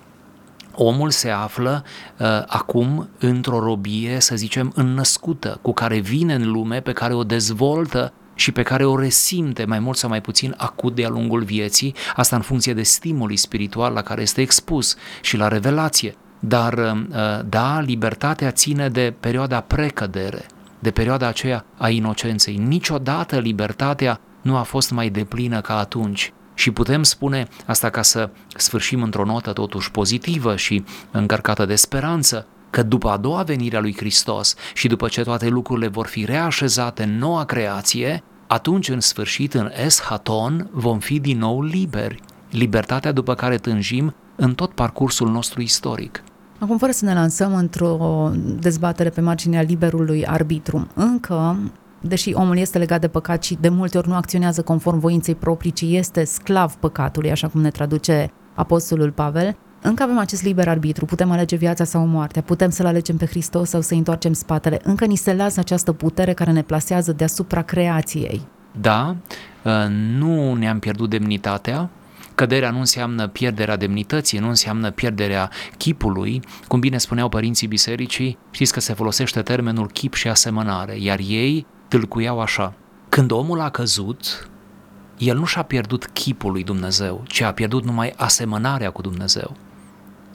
omul 0.73 1.09
se 1.09 1.29
află 1.29 1.83
uh, 2.17 2.27
acum 2.47 3.09
într-o 3.19 3.59
robie, 3.59 4.19
să 4.19 4.35
zicem, 4.35 4.71
înnăscută, 4.75 5.59
cu 5.61 5.73
care 5.73 5.97
vine 5.99 6.33
în 6.33 6.51
lume, 6.51 6.81
pe 6.81 6.91
care 6.91 7.13
o 7.13 7.23
dezvoltă 7.23 8.13
și 8.35 8.51
pe 8.51 8.63
care 8.63 8.85
o 8.85 8.99
resimte 8.99 9.65
mai 9.65 9.79
mult 9.79 9.97
sau 9.97 10.09
mai 10.09 10.21
puțin 10.21 10.53
acut 10.57 10.95
de-a 10.95 11.09
lungul 11.09 11.43
vieții, 11.43 11.95
asta 12.15 12.35
în 12.35 12.41
funcție 12.41 12.73
de 12.73 12.83
stimuli 12.83 13.35
spiritual 13.35 13.93
la 13.93 14.01
care 14.01 14.21
este 14.21 14.41
expus 14.41 14.95
și 15.21 15.37
la 15.37 15.47
revelație. 15.47 16.15
Dar, 16.39 16.73
uh, 16.73 17.39
da, 17.45 17.79
libertatea 17.79 18.51
ține 18.51 18.89
de 18.89 19.13
perioada 19.19 19.59
precădere, 19.59 20.45
de 20.79 20.91
perioada 20.91 21.27
aceea 21.27 21.65
a 21.77 21.89
inocenței. 21.89 22.55
Niciodată 22.55 23.39
libertatea 23.39 24.19
nu 24.41 24.56
a 24.56 24.62
fost 24.62 24.91
mai 24.91 25.10
deplină 25.10 25.62
ca 25.62 25.78
atunci. 25.78 26.34
Și 26.54 26.71
putem 26.71 27.04
spune 27.04 27.47
asta 27.65 27.89
ca 27.89 28.02
să 28.02 28.30
sfârșim 28.56 29.02
într-o 29.02 29.25
notă 29.25 29.54
totuși 29.54 29.91
pozitivă 29.91 30.56
și 30.56 30.84
încărcată 31.12 31.65
de 31.65 31.75
speranță, 31.75 32.47
că 32.69 32.84
după 32.84 33.10
a 33.10 33.17
doua 33.17 33.43
venire 33.43 33.78
a 33.78 33.80
lui 33.80 33.95
Hristos 33.97 34.56
și 34.73 34.88
după 34.88 35.08
ce 35.08 35.23
toate 35.23 35.47
lucrurile 35.47 35.88
vor 35.88 36.06
fi 36.06 36.25
reașezate 36.25 37.04
în 37.04 37.17
noua 37.17 37.45
creație, 37.45 38.23
atunci 38.47 38.89
în 38.89 38.99
sfârșit 38.99 39.54
în 39.54 39.71
Eshaton 39.86 40.69
vom 40.71 40.99
fi 40.99 41.19
din 41.19 41.38
nou 41.38 41.62
liberi, 41.62 42.21
libertatea 42.52 43.12
după 43.12 43.36
care 43.36 43.58
tânjim 43.58 44.15
în 44.36 44.54
tot 44.54 44.71
parcursul 44.71 45.30
nostru 45.30 45.62
istoric. 45.62 46.23
Acum, 46.60 46.78
fără 46.78 46.91
să 46.91 47.06
ne 47.06 47.13
lansăm 47.13 47.56
într-o 47.56 48.32
dezbatere 48.60 49.10
pe 49.10 49.21
marginea 49.21 49.62
liberului 49.62 50.25
arbitru, 50.25 50.88
încă 50.93 51.58
deși 52.01 52.33
omul 52.33 52.57
este 52.57 52.77
legat 52.77 53.01
de 53.01 53.07
păcat 53.07 53.43
și 53.43 53.57
de 53.62 53.69
multe 53.69 53.97
ori 53.97 54.07
nu 54.07 54.15
acționează 54.15 54.62
conform 54.62 54.99
voinței 54.99 55.35
proprii, 55.35 55.71
ci 55.71 55.81
este 55.81 56.23
sclav 56.23 56.73
păcatului, 56.73 57.31
așa 57.31 57.47
cum 57.47 57.62
ne 57.62 57.69
traduce 57.69 58.31
Apostolul 58.55 59.12
Pavel, 59.12 59.57
încă 59.81 60.03
avem 60.03 60.17
acest 60.17 60.43
liber 60.43 60.67
arbitru, 60.67 61.05
putem 61.05 61.31
alege 61.31 61.55
viața 61.55 61.83
sau 61.83 62.05
moartea, 62.05 62.41
putem 62.41 62.69
să-L 62.69 62.85
alegem 62.85 63.17
pe 63.17 63.25
Hristos 63.25 63.69
sau 63.69 63.81
să 63.81 63.93
întoarcem 63.93 64.33
spatele. 64.33 64.79
Încă 64.83 65.05
ni 65.05 65.15
se 65.15 65.33
lasă 65.33 65.59
această 65.59 65.91
putere 65.91 66.33
care 66.33 66.51
ne 66.51 66.62
plasează 66.62 67.12
deasupra 67.12 67.62
creației. 67.62 68.41
Da, 68.81 69.15
ă, 69.65 69.88
nu 70.17 70.53
ne-am 70.53 70.79
pierdut 70.79 71.09
demnitatea, 71.09 71.89
Căderea 72.35 72.71
nu 72.71 72.79
înseamnă 72.79 73.27
pierderea 73.27 73.77
demnității, 73.77 74.39
nu 74.39 74.47
înseamnă 74.47 74.91
pierderea 74.91 75.49
chipului, 75.77 76.41
cum 76.67 76.79
bine 76.79 76.97
spuneau 76.97 77.29
părinții 77.29 77.67
bisericii, 77.67 78.38
știți 78.51 78.73
că 78.73 78.79
se 78.79 78.93
folosește 78.93 79.41
termenul 79.41 79.88
chip 79.88 80.13
și 80.13 80.27
asemănare, 80.27 80.95
iar 80.99 81.19
ei 81.19 81.65
tâlcuiau 81.89 82.39
așa. 82.39 82.73
Când 83.10 83.32
omul 83.32 83.60
a 83.60 83.69
căzut, 83.69 84.49
el 85.17 85.38
nu 85.38 85.45
și-a 85.45 85.63
pierdut 85.63 86.06
chipul 86.06 86.52
lui 86.52 86.63
Dumnezeu, 86.63 87.23
ci 87.28 87.41
a 87.41 87.52
pierdut 87.52 87.84
numai 87.84 88.13
asemănarea 88.15 88.91
cu 88.91 89.02
Dumnezeu. 89.02 89.56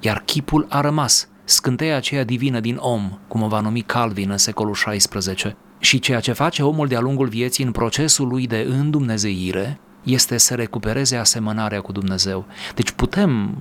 Iar 0.01 0.23
chipul 0.25 0.67
a 0.69 0.81
rămas, 0.81 1.29
scânteia 1.45 1.97
aceea 1.97 2.25
divină 2.25 2.61
din 2.61 2.77
om, 2.81 3.19
cum 3.29 3.43
o 3.43 3.49
va 3.49 3.61
numi 3.61 3.81
Calvin 3.81 4.31
în 4.31 4.39
secolul 4.39 4.75
XVI. 4.75 5.57
Și 5.79 5.99
ceea 5.99 6.21
ce 6.21 6.33
face 6.33 6.63
omul 6.63 6.87
de-a 6.87 7.01
lungul 7.01 7.29
vieții 7.29 7.65
în 7.65 7.73
procesul 7.73 8.29
lui 8.29 8.47
de 8.47 8.67
îndumnezeire 8.69 9.81
este 10.05 10.37
să 10.37 10.55
recupereze 10.55 11.17
asemănarea 11.17 11.81
cu 11.81 11.93
Dumnezeu. 11.93 12.47
Deci 12.75 12.91
putem 12.91 13.57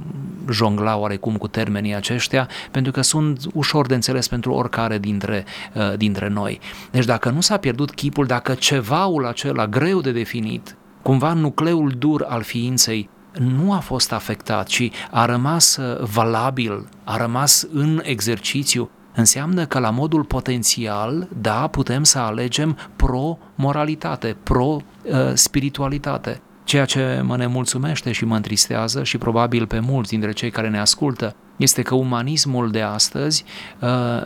jongla 0.50 0.98
oarecum 0.98 1.38
cu 1.38 1.48
termenii 1.48 1.96
aceștia 1.96 2.50
pentru 2.72 2.92
că 2.92 3.02
sunt 3.02 3.42
ușor 3.54 3.88
de 3.88 3.94
înțeles 3.94 4.28
pentru 4.28 4.52
oricare 4.52 4.98
dintre, 4.98 5.46
uh, 5.74 5.98
dintre 5.98 6.28
noi. 6.28 6.60
Deci 6.92 7.06
dacă 7.06 7.30
nu 7.30 7.42
s-a 7.42 7.58
pierdut 7.58 7.92
chipul, 7.92 8.26
dacă 8.26 8.54
cevaul 8.54 9.26
acela 9.26 9.68
greu 9.68 10.02
de 10.02 10.12
definit, 10.12 10.76
cumva 11.02 11.34
nucleul 11.34 11.94
dur 11.98 12.26
al 12.28 12.42
ființei 12.42 13.10
nu 13.40 13.74
a 13.74 13.80
fost 13.80 14.12
afectat, 14.12 14.68
ci 14.68 14.92
a 15.12 15.26
rămas 15.26 15.76
uh, 15.76 16.00
valabil, 16.00 16.90
a 17.04 17.18
rămas 17.18 17.68
în 17.74 18.02
exercițiu, 18.04 18.90
înseamnă 19.16 19.66
că 19.66 19.80
la 19.80 19.90
modul 19.90 20.24
potențial, 20.24 21.28
da, 21.42 21.68
putem 21.68 22.04
să 22.04 22.20
alegem 22.20 22.78
pro-moralitate, 22.96 24.36
pro-spiritualitate. 24.44 26.42
Ceea 26.64 26.86
ce 26.86 27.22
mă 27.24 27.38
nemulțumește 27.38 28.12
și 28.12 28.26
mă 28.26 28.36
întristează 28.36 29.04
și 29.04 29.18
probabil 29.18 29.68
pe 29.68 29.80
mulți 29.80 30.10
dintre 30.10 30.32
cei 30.32 30.50
care 30.50 30.70
ne 30.70 30.80
ascultă 30.80 31.36
este 31.56 31.82
că 31.82 31.96
umanismul 31.96 32.72
de 32.72 32.82
astăzi 32.82 33.44
uh, 33.80 34.22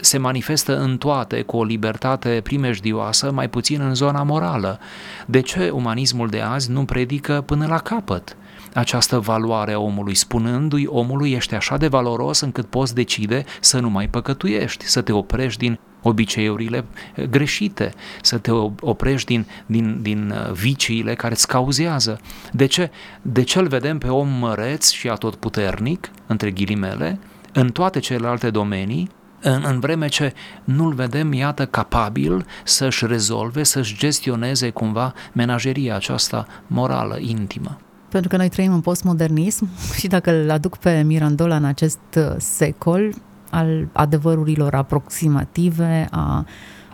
se 0.00 0.18
manifestă 0.18 0.78
în 0.78 0.96
toate 0.96 1.42
cu 1.42 1.56
o 1.56 1.64
libertate 1.64 2.40
primejdioasă, 2.42 3.30
mai 3.30 3.48
puțin 3.48 3.80
în 3.80 3.94
zona 3.94 4.22
morală. 4.22 4.78
De 5.26 5.40
ce 5.40 5.70
umanismul 5.70 6.28
de 6.28 6.40
azi 6.40 6.70
nu 6.70 6.84
predică 6.84 7.42
până 7.46 7.66
la 7.66 7.78
capăt? 7.78 8.36
Această 8.74 9.18
valoare 9.18 9.72
a 9.72 9.78
omului, 9.78 10.14
spunându-i 10.14 10.86
omului 10.86 11.32
ești 11.32 11.54
așa 11.54 11.76
de 11.76 11.88
valoros 11.88 12.40
încât 12.40 12.66
poți 12.66 12.94
decide 12.94 13.44
să 13.60 13.80
nu 13.80 13.90
mai 13.90 14.08
păcătuiești, 14.08 14.86
să 14.86 15.00
te 15.00 15.12
oprești 15.12 15.58
din 15.58 15.78
obiceiurile 16.02 16.84
eh, 17.14 17.24
greșite, 17.24 17.92
să 18.22 18.38
te 18.38 18.50
oprești 18.80 19.26
din, 19.26 19.46
din, 19.66 19.98
din 20.02 20.34
eh, 20.34 20.52
viciile 20.52 21.14
care 21.14 21.32
îți 21.32 21.46
cauzează. 21.46 22.20
De 22.52 22.66
ce? 22.66 22.90
De 23.22 23.42
ce 23.42 23.58
îl 23.58 23.66
vedem 23.66 23.98
pe 23.98 24.08
om 24.08 24.28
măreț 24.28 24.90
și 24.90 25.08
atotputernic, 25.08 26.10
între 26.26 26.50
ghilimele, 26.50 27.18
în 27.52 27.70
toate 27.70 27.98
celelalte 27.98 28.50
domenii, 28.50 29.10
în, 29.40 29.62
în 29.66 29.80
vreme 29.80 30.08
ce 30.08 30.32
nu-l 30.64 30.94
vedem, 30.94 31.32
iată, 31.32 31.66
capabil 31.66 32.46
să-și 32.64 33.06
rezolve, 33.06 33.62
să-și 33.62 33.96
gestioneze 33.98 34.70
cumva 34.70 35.14
menageria 35.32 35.94
aceasta 35.94 36.46
morală, 36.66 37.18
intimă 37.20 37.78
pentru 38.12 38.30
că 38.30 38.36
noi 38.36 38.48
trăim 38.48 38.72
în 38.72 38.80
postmodernism 38.80 39.68
și 39.98 40.06
dacă 40.06 40.42
îl 40.42 40.50
aduc 40.50 40.76
pe 40.76 41.02
Mirandola 41.02 41.56
în 41.56 41.64
acest 41.64 41.98
uh, 42.16 42.34
secol 42.36 43.14
al 43.50 43.88
adevărurilor 43.92 44.74
aproximative, 44.74 46.06
a 46.10 46.46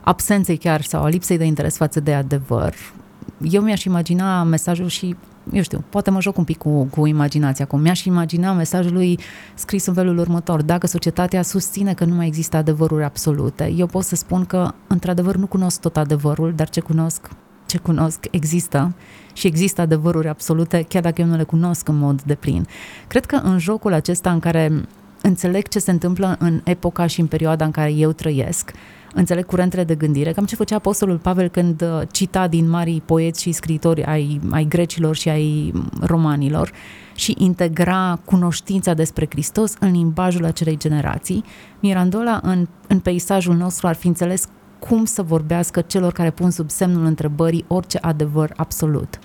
absenței 0.02 0.57
chiar 0.57 0.83
sau 0.83 1.02
a 1.02 1.09
lipsei 1.09 1.38
de 1.38 1.44
interes 1.44 1.76
față 1.76 2.00
de 2.00 2.14
adevăr, 2.14 2.74
eu 3.42 3.62
mi-aș 3.62 3.85
imagina 3.85 4.42
mesajul 4.42 4.87
și, 4.87 5.16
eu 5.52 5.62
știu, 5.62 5.85
poate 5.88 6.11
mă 6.11 6.20
joc 6.20 6.37
un 6.37 6.44
pic 6.44 6.59
cu, 6.59 6.85
cu 6.85 7.07
imaginația 7.07 7.64
acum, 7.64 7.81
mi-aș 7.81 8.04
imagina 8.04 8.52
mesajul 8.52 8.92
lui 8.92 9.18
scris 9.54 9.87
în 9.87 9.94
felul 9.94 10.18
următor. 10.18 10.62
Dacă 10.62 10.87
societatea 10.87 11.42
susține 11.42 11.94
că 11.94 12.04
nu 12.04 12.14
mai 12.14 12.26
există 12.26 12.57
adevăruri 12.57 13.04
absolute, 13.04 13.72
eu 13.76 13.87
pot 13.87 14.04
să 14.04 14.14
spun 14.14 14.44
că, 14.44 14.74
într-adevăr, 14.87 15.37
nu 15.37 15.46
cunosc 15.46 15.81
tot 15.81 15.96
adevărul, 15.96 16.52
dar 16.57 16.68
ce 16.68 16.81
cunosc, 16.81 17.28
ce 17.68 17.78
cunosc 17.78 18.26
există 18.31 18.94
și 19.33 19.46
există 19.46 19.81
adevăruri 19.81 20.28
absolute, 20.28 20.85
chiar 20.88 21.02
dacă 21.02 21.20
eu 21.20 21.26
nu 21.26 21.37
le 21.37 21.42
cunosc 21.42 21.88
în 21.88 21.98
mod 21.98 22.22
de 22.22 22.35
plin. 22.35 22.66
Cred 23.07 23.26
că 23.26 23.37
în 23.37 23.59
jocul 23.59 23.92
acesta 23.92 24.33
în 24.33 24.38
care 24.38 24.88
înțeleg 25.22 25.68
ce 25.68 25.78
se 25.78 25.90
întâmplă 25.90 26.37
în 26.38 26.61
epoca 26.64 27.07
și 27.07 27.20
în 27.20 27.26
perioada 27.26 27.64
în 27.64 27.70
care 27.70 27.92
eu 27.92 28.12
trăiesc, 28.12 28.72
înțeleg 29.14 29.46
curentele 29.46 29.85
de 29.85 29.94
gândire, 29.94 30.33
cam 30.33 30.44
ce 30.44 30.57
făcea 30.57 30.76
Apostolul 30.76 31.18
Pavel 31.18 31.48
când 31.48 31.83
uh, 31.83 32.00
cita 32.11 32.48
din 32.48 32.68
marii 32.68 33.02
poeți 33.07 33.42
și 33.42 33.52
scriitori 33.52 34.04
ai, 34.04 34.40
ai 34.50 34.64
grecilor 34.64 35.16
și 35.16 35.28
ai 35.28 35.72
romanilor 36.00 36.72
și 37.14 37.35
integra 37.38 38.18
cunoștința 38.24 38.94
despre 38.94 39.26
Hristos 39.31 39.74
în 39.81 39.90
limbajul 39.90 40.44
acelei 40.44 40.78
generații. 40.78 41.44
Mirandola 41.81 42.40
în, 42.42 42.68
în 42.87 42.98
peisajul 42.98 43.54
nostru 43.54 43.87
ar 43.87 43.94
fi 43.94 44.07
înțeles 44.07 44.48
cum 44.79 45.05
să 45.05 45.23
vorbească 45.23 45.81
celor 45.81 46.12
care 46.12 46.31
pun 46.31 46.51
sub 46.51 46.71
semnul 46.71 47.05
întrebării 47.05 47.64
orice 47.69 47.99
adevăr 48.01 48.53
absolut. 48.57 49.19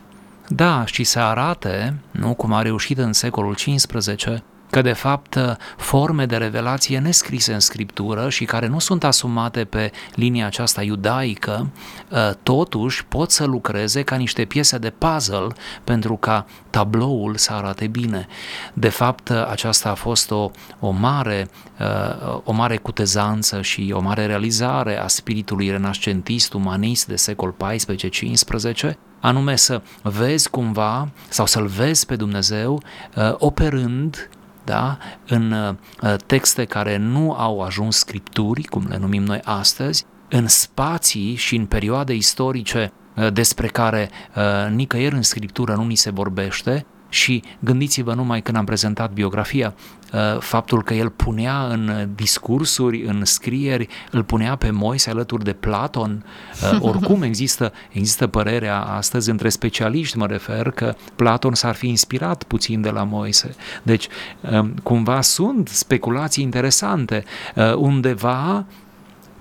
Da, 0.48 0.86
și 0.86 1.04
să 1.04 1.20
arate, 1.20 1.94
nu 2.12 2.34
cum 2.34 2.54
a 2.54 2.62
reușit 2.62 2.98
în 2.98 3.14
secolul 3.14 3.56
XV, 3.56 4.42
că 4.74 4.82
de 4.82 4.94
fapt 4.94 5.58
forme 5.78 6.26
de 6.26 6.38
revelație 6.38 7.00
nescrise 7.00 7.54
în 7.54 7.60
scriptură 7.60 8.30
și 8.30 8.46
care 8.46 8.68
nu 8.68 8.80
sunt 8.80 9.04
asumate 9.04 9.66
pe 9.66 9.92
linia 10.16 10.46
aceasta 10.46 10.84
iudaică, 10.84 11.70
ă, 12.12 12.38
totuși 12.44 13.06
pot 13.06 13.32
să 13.32 13.46
lucreze 13.46 14.02
ca 14.02 14.16
niște 14.16 14.46
piese 14.46 14.78
de 14.78 14.90
puzzle 14.90 15.48
pentru 15.84 16.16
ca 16.16 16.46
tabloul 16.70 17.36
să 17.36 17.54
arate 17.54 17.88
bine. 17.88 18.28
De 18.74 18.90
fapt, 18.90 19.30
aceasta 19.30 19.90
a 19.90 19.94
fost 19.94 20.32
o, 20.32 20.52
o, 20.80 20.90
mare, 20.90 21.50
ă, 21.80 22.42
o 22.46 22.52
mare 22.52 22.78
cutezanță 22.78 23.62
și 23.62 23.94
o 23.96 24.00
mare 24.00 24.26
realizare 24.26 25.00
a 25.00 25.08
spiritului 25.08 25.70
renascentist, 25.70 26.54
umanist 26.54 27.08
de 27.08 27.16
secol 27.16 27.56
XIV-XV, 27.58 28.96
anume 29.20 29.56
să 29.56 29.82
vezi 30.02 30.50
cumva 30.50 31.10
sau 31.30 31.46
să-L 31.46 31.66
vezi 31.66 32.06
pe 32.06 32.16
Dumnezeu 32.16 32.82
uh, 33.16 33.34
operând 33.38 34.30
da? 34.64 34.98
în 35.28 35.52
uh, 35.52 36.16
texte 36.26 36.66
care 36.66 36.98
nu 36.98 37.34
au 37.34 37.62
ajuns 37.62 37.98
scripturi, 37.98 38.64
cum 38.64 38.86
le 38.90 38.98
numim 38.98 39.24
noi 39.24 39.40
astăzi, 39.44 40.06
în 40.30 40.48
spații 40.48 41.36
și 41.36 41.56
în 41.56 41.66
perioade 41.66 42.14
istorice 42.14 42.92
uh, 43.16 43.34
despre 43.34 43.68
care 43.68 44.10
uh, 44.36 44.72
nicăieri 44.72 45.16
în 45.16 45.22
scriptură 45.22 45.76
nu 45.76 45.84
ni 45.84 45.96
se 45.96 46.10
vorbește, 46.10 46.86
și 47.14 47.44
gândiți-vă 47.60 48.14
numai 48.14 48.42
când 48.42 48.58
am 48.58 48.66
prezentat 48.66 49.12
biografia, 49.12 49.74
uh, 50.14 50.40
faptul 50.40 50.84
că 50.84 50.94
el 50.94 51.10
punea 51.10 51.68
în 51.68 52.10
discursuri, 52.16 53.04
în 53.04 53.26
scrieri, 53.26 53.88
îl 54.12 54.24
punea 54.24 54.56
pe 54.56 54.70
Moise 54.70 55.10
alături 55.10 55.44
de 55.44 55.54
Platon. 55.54 56.26
Uh, 56.74 56.82
oricum 56.90 57.22
există, 57.22 57.74
există 57.92 58.28
părerea 58.28 58.80
astăzi 58.80 59.30
între 59.30 59.50
specialiști, 59.50 60.18
mă 60.18 60.26
refer, 60.26 60.72
că 60.72 60.96
Platon 61.16 61.54
s-ar 61.54 61.76
fi 61.76 61.88
inspirat 61.88 62.44
puțin 62.44 62.82
de 62.82 62.90
la 62.90 63.04
Moise. 63.04 63.56
Deci, 63.84 64.08
um, 64.52 64.74
cumva 64.84 65.22
sunt 65.22 65.68
speculații 65.68 66.44
interesante. 66.44 67.24
Uh, 67.56 67.74
undeva 67.74 68.66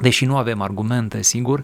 deși 0.02 0.24
nu 0.24 0.36
avem 0.36 0.60
argumente, 0.60 1.22
sigur, 1.22 1.60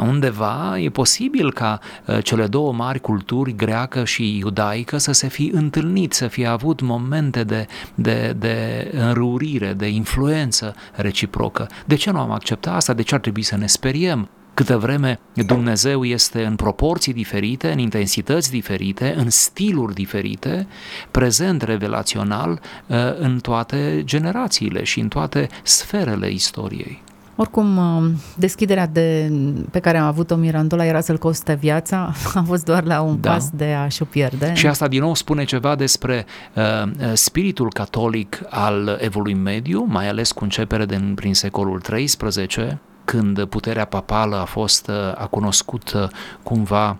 undeva 0.00 0.78
e 0.78 0.88
posibil 0.88 1.52
ca 1.52 1.80
uh, 2.06 2.24
cele 2.24 2.46
două 2.46 2.72
mari 2.72 3.00
culturi, 3.00 3.56
greacă 3.56 4.04
și 4.04 4.38
iudaică, 4.38 4.96
să 4.98 5.12
se 5.12 5.28
fi 5.28 5.50
întâlnit, 5.54 6.12
să 6.12 6.26
fie 6.26 6.46
avut 6.46 6.80
momente 6.80 7.44
de, 7.44 7.66
de, 7.94 8.34
de 8.38 8.90
înrurire, 8.92 9.72
de 9.72 9.86
influență 9.88 10.74
reciprocă. 10.92 11.66
De 11.86 11.94
ce 11.94 12.10
nu 12.10 12.18
am 12.18 12.30
acceptat 12.30 12.74
asta? 12.74 12.92
De 12.92 13.02
ce 13.02 13.14
ar 13.14 13.20
trebui 13.20 13.42
să 13.42 13.56
ne 13.56 13.66
speriem? 13.66 14.28
Câtă 14.54 14.78
vreme 14.78 15.20
Dumnezeu 15.34 16.04
este 16.04 16.44
în 16.44 16.56
proporții 16.56 17.12
diferite, 17.12 17.72
în 17.72 17.78
intensități 17.78 18.50
diferite, 18.50 19.14
în 19.16 19.30
stiluri 19.30 19.94
diferite, 19.94 20.66
prezent 21.10 21.62
revelațional 21.62 22.50
uh, 22.86 22.96
în 23.18 23.38
toate 23.38 24.02
generațiile 24.04 24.84
și 24.84 25.00
în 25.00 25.08
toate 25.08 25.48
sferele 25.62 26.30
istoriei. 26.30 27.02
Oricum, 27.40 27.76
uh, 27.76 28.10
deschiderea 28.36 28.86
de, 28.86 29.32
pe 29.70 29.80
care 29.80 29.98
am 29.98 30.06
avut-o 30.06 30.36
Mirandola 30.36 30.84
era 30.84 31.00
să-l 31.00 31.18
coste 31.18 31.54
viața, 31.54 32.12
a 32.34 32.42
fost 32.42 32.64
doar 32.64 32.84
la 32.84 33.00
un 33.00 33.20
da. 33.20 33.30
pas 33.30 33.50
de 33.50 33.64
a-și 33.64 34.02
o 34.02 34.04
pierde. 34.04 34.54
Și 34.54 34.66
asta 34.66 34.88
din 34.88 35.00
nou 35.00 35.14
spune 35.14 35.44
ceva 35.44 35.74
despre 35.74 36.26
uh, 36.54 36.62
uh 36.82 37.12
spiritul 37.12 37.72
catolic 37.72 38.40
al 38.48 38.98
evului 39.00 39.34
mediu, 39.34 39.86
mai 39.88 40.08
ales 40.08 40.32
cu 40.32 40.44
începere 40.44 40.86
din, 40.86 41.12
prin 41.14 41.34
secolul 41.34 41.80
XIII, 41.80 42.78
când 43.08 43.44
puterea 43.44 43.84
papală 43.84 44.36
a 44.36 44.44
fost, 44.44 44.90
a 45.14 45.26
cunoscut 45.30 46.10
cumva 46.42 46.98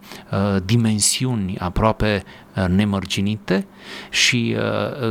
dimensiuni 0.65 1.59
aproape 1.59 2.25
nemărginite 2.69 3.67
și 4.11 4.57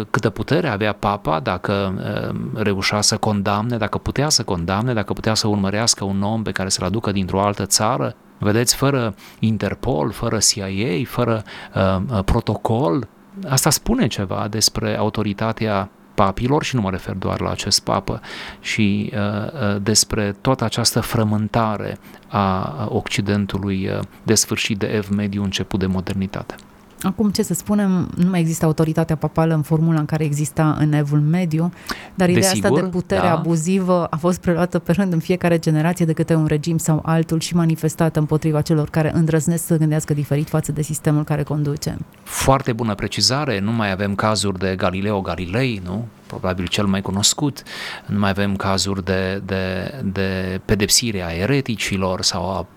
câtă 0.10 0.30
putere 0.30 0.68
avea 0.68 0.94
papa 0.94 1.40
dacă 1.40 1.94
reușea 2.54 3.02
să 3.02 3.18
condamne, 3.18 3.78
dacă 3.78 3.98
putea 3.98 4.30
să 4.30 4.44
condamne, 4.44 4.94
dacă 4.94 5.14
putea 5.14 5.34
să 5.34 5.48
urmărească 5.48 6.04
un 6.04 6.22
om 6.22 6.44
pe 6.44 6.52
care 6.52 6.70
să-l 6.70 6.86
aducă 6.86 7.12
dintr-o 7.12 7.42
altă 7.42 7.66
țară, 7.66 8.16
vedeți, 8.38 8.76
fără 8.76 9.16
Interpol, 9.40 10.12
fără 10.12 10.38
CIA, 10.38 11.04
fără 11.06 11.44
uh, 11.76 12.24
protocol, 12.26 13.08
asta 13.50 13.70
spune 13.70 14.08
ceva 14.08 14.48
despre 14.50 14.98
autoritatea 14.98 15.90
papilor 16.24 16.64
și 16.64 16.76
nu 16.76 16.82
mă 16.82 16.90
refer 16.90 17.16
doar 17.16 17.42
la 17.42 17.50
acest 17.50 17.80
papă 17.80 18.22
și 18.62 19.12
uh, 19.14 19.20
uh, 19.20 19.82
despre 19.82 20.36
toată 20.42 20.64
această 20.64 21.00
frământare 21.00 21.98
a 22.28 22.88
Occidentului 22.90 23.88
uh, 23.88 24.00
de 24.24 24.34
sfârșit 24.34 24.78
de 24.78 24.86
ev 24.86 25.10
mediu 25.10 25.44
început 25.44 25.80
de 25.80 25.86
modernitate. 25.86 26.56
Acum, 27.02 27.30
ce 27.30 27.44
să 27.44 27.54
spunem, 27.54 28.10
nu 28.16 28.30
mai 28.30 28.40
există 28.40 28.66
autoritatea 28.66 29.16
papală 29.16 29.54
în 29.54 29.62
formula 29.62 30.00
în 30.00 30.06
care 30.06 30.24
exista 30.24 30.76
în 30.80 30.94
Evul 30.94 31.20
Mediu, 31.20 31.72
dar 32.16 32.30
ideea 32.30 32.50
Desigur, 32.50 32.70
asta 32.70 32.84
de 32.84 32.90
putere 32.92 33.22
da. 33.22 33.32
abuzivă 33.32 34.06
a 34.06 34.16
fost 34.16 34.40
preluată 34.40 34.80
pe 34.80 34.92
rând 34.92 35.14
în 35.14 35.20
fiecare 35.20 35.60
generație 35.60 36.06
de 36.06 36.14
câte 36.14 36.36
un 36.36 36.46
regim 36.46 36.78
sau 36.78 37.02
altul 37.06 37.40
și 37.40 37.56
manifestată 37.56 38.20
împotriva 38.20 38.62
celor 38.62 38.90
care 38.90 39.12
îndrăznesc 39.14 39.66
să 39.66 39.78
gândească 39.78 40.14
diferit 40.14 40.48
față 40.50 40.72
de 40.72 40.82
sistemul 40.82 41.24
care 41.24 41.44
conduce. 41.44 41.98
Foarte 42.24 42.74
bună 42.74 42.96
precizare, 42.96 43.60
nu 43.60 43.72
mai 43.72 43.92
avem 43.92 44.16
cazuri 44.16 44.60
de 44.60 44.76
Galileo 44.76 45.22
Galilei, 45.22 45.82
nu? 45.84 46.06
probabil 46.28 46.68
cel 46.68 46.86
mai 46.86 47.02
cunoscut, 47.02 47.64
nu 48.06 48.20
mai 48.20 48.30
avem 48.30 48.56
cazuri 48.56 49.04
de, 49.04 49.42
de, 49.46 49.94
de 50.04 50.62
pedepsire 50.66 51.24
a 51.24 51.32
ereticilor 51.32 52.22
sau 52.22 52.50
a 52.50 52.68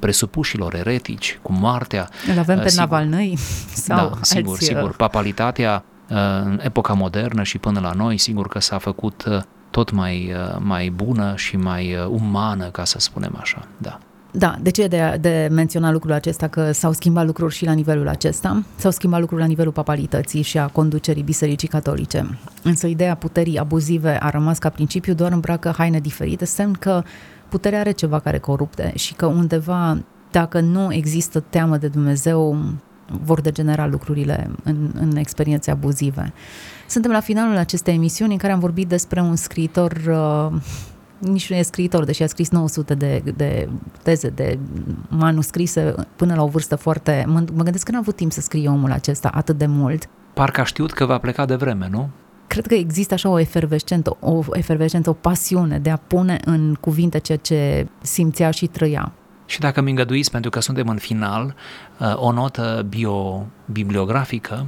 presupușilor 0.00 0.74
eretici, 0.74 1.38
cu 1.42 1.52
moartea. 1.52 2.08
Îl 2.32 2.38
avem 2.38 2.58
pe 2.58 2.68
sigur, 2.68 2.88
Navalny 2.88 3.34
sau 3.86 3.96
Da, 3.96 4.18
sigur, 4.20 4.52
alții, 4.52 4.66
sigur. 4.66 4.88
Uh, 4.88 4.94
Papalitatea 4.96 5.84
uh, 6.10 6.16
în 6.44 6.60
epoca 6.62 6.92
modernă 6.92 7.42
și 7.42 7.58
până 7.58 7.80
la 7.80 7.92
noi, 7.92 8.18
sigur 8.18 8.48
că 8.48 8.60
s-a 8.60 8.78
făcut 8.78 9.24
uh, 9.28 9.42
tot 9.70 9.90
mai, 9.90 10.34
mai 10.58 10.88
bună 10.88 11.32
și 11.36 11.56
mai 11.56 11.96
umană, 12.08 12.64
ca 12.64 12.84
să 12.84 12.98
spunem 12.98 13.36
așa, 13.40 13.68
da. 13.78 13.98
Da, 14.36 14.56
de 14.60 14.70
ce 14.70 14.86
de, 14.86 15.18
de 15.20 15.48
menționa 15.50 15.90
lucrul 15.90 16.12
acesta 16.12 16.48
că 16.48 16.72
s-au 16.72 16.92
schimbat 16.92 17.26
lucruri 17.26 17.54
și 17.54 17.64
la 17.64 17.72
nivelul 17.72 18.08
acesta? 18.08 18.62
S-au 18.76 18.90
schimbat 18.90 19.20
lucruri 19.20 19.40
la 19.40 19.46
nivelul 19.46 19.72
papalității 19.72 20.42
și 20.42 20.58
a 20.58 20.66
conducerii 20.66 21.22
Bisericii 21.22 21.68
Catolice. 21.68 22.38
Însă 22.62 22.86
ideea 22.86 23.14
puterii 23.14 23.58
abuzive 23.58 24.18
a 24.20 24.30
rămas 24.30 24.58
ca 24.58 24.68
principiu, 24.68 25.14
doar 25.14 25.32
îmbracă 25.32 25.74
haine 25.76 26.00
diferite, 26.00 26.44
semn 26.44 26.72
că 26.72 27.02
puterea 27.48 27.80
are 27.80 27.90
ceva 27.90 28.18
care 28.18 28.38
corupte 28.38 28.92
și 28.96 29.14
că 29.14 29.26
undeva, 29.26 29.98
dacă 30.30 30.60
nu 30.60 30.92
există 30.92 31.40
teamă 31.40 31.76
de 31.76 31.88
Dumnezeu, 31.88 32.58
vor 33.24 33.40
degenera 33.40 33.86
lucrurile 33.86 34.50
în, 34.64 34.90
în 34.94 35.16
experiențe 35.16 35.70
abuzive. 35.70 36.32
Suntem 36.88 37.10
la 37.10 37.20
finalul 37.20 37.56
acestei 37.56 37.94
emisiuni 37.94 38.32
în 38.32 38.38
care 38.38 38.52
am 38.52 38.58
vorbit 38.58 38.88
despre 38.88 39.20
un 39.20 39.36
scriitor 39.36 39.92
uh, 40.08 40.60
nici 41.18 41.50
nu 41.50 41.56
e 41.56 41.62
scriitor, 41.62 42.04
deși 42.04 42.22
a 42.22 42.26
scris 42.26 42.50
900 42.50 42.94
de, 42.94 43.22
de 43.36 43.68
teze, 44.02 44.28
de 44.28 44.58
manuscrise 45.08 45.94
până 46.16 46.34
la 46.34 46.42
o 46.42 46.46
vârstă 46.46 46.76
foarte... 46.76 47.24
Mă, 47.26 47.44
mă 47.54 47.62
gândesc 47.62 47.84
că 47.84 47.92
n-a 47.92 47.98
avut 47.98 48.16
timp 48.16 48.32
să 48.32 48.40
scrie 48.40 48.68
omul 48.68 48.92
acesta 48.92 49.28
atât 49.28 49.58
de 49.58 49.66
mult. 49.66 50.08
Parcă 50.34 50.60
a 50.60 50.64
știut 50.64 50.92
că 50.92 51.04
va 51.04 51.18
pleca 51.18 51.44
de 51.44 51.54
vreme, 51.54 51.88
nu? 51.90 52.08
Cred 52.46 52.66
că 52.66 52.74
există 52.74 53.14
așa 53.14 53.28
o 53.28 53.38
efervescență, 53.38 54.16
o 54.20 54.42
efervescență, 54.52 55.10
o 55.10 55.12
pasiune 55.12 55.78
de 55.78 55.90
a 55.90 55.96
pune 55.96 56.40
în 56.44 56.74
cuvinte 56.80 57.18
ceea 57.18 57.38
ce 57.38 57.86
simțea 58.00 58.50
și 58.50 58.66
trăia. 58.66 59.12
Și 59.46 59.60
dacă 59.60 59.80
mi 59.80 59.90
îngăduiți, 59.90 60.30
pentru 60.30 60.50
că 60.50 60.60
suntem 60.60 60.88
în 60.88 60.96
final, 60.96 61.54
uh, 61.98 62.12
o 62.16 62.32
notă 62.32 62.86
bio-bibliografică 62.88 64.66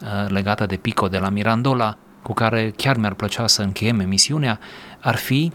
uh, 0.00 0.30
legată 0.30 0.66
de 0.66 0.76
Pico 0.76 1.08
de 1.08 1.18
la 1.18 1.28
Mirandola, 1.28 1.96
cu 2.22 2.32
care 2.32 2.72
chiar 2.76 2.96
mi-ar 2.96 3.14
plăcea 3.14 3.46
să 3.46 3.62
încheiem 3.62 4.00
emisiunea, 4.00 4.58
ar 5.00 5.16
fi 5.16 5.52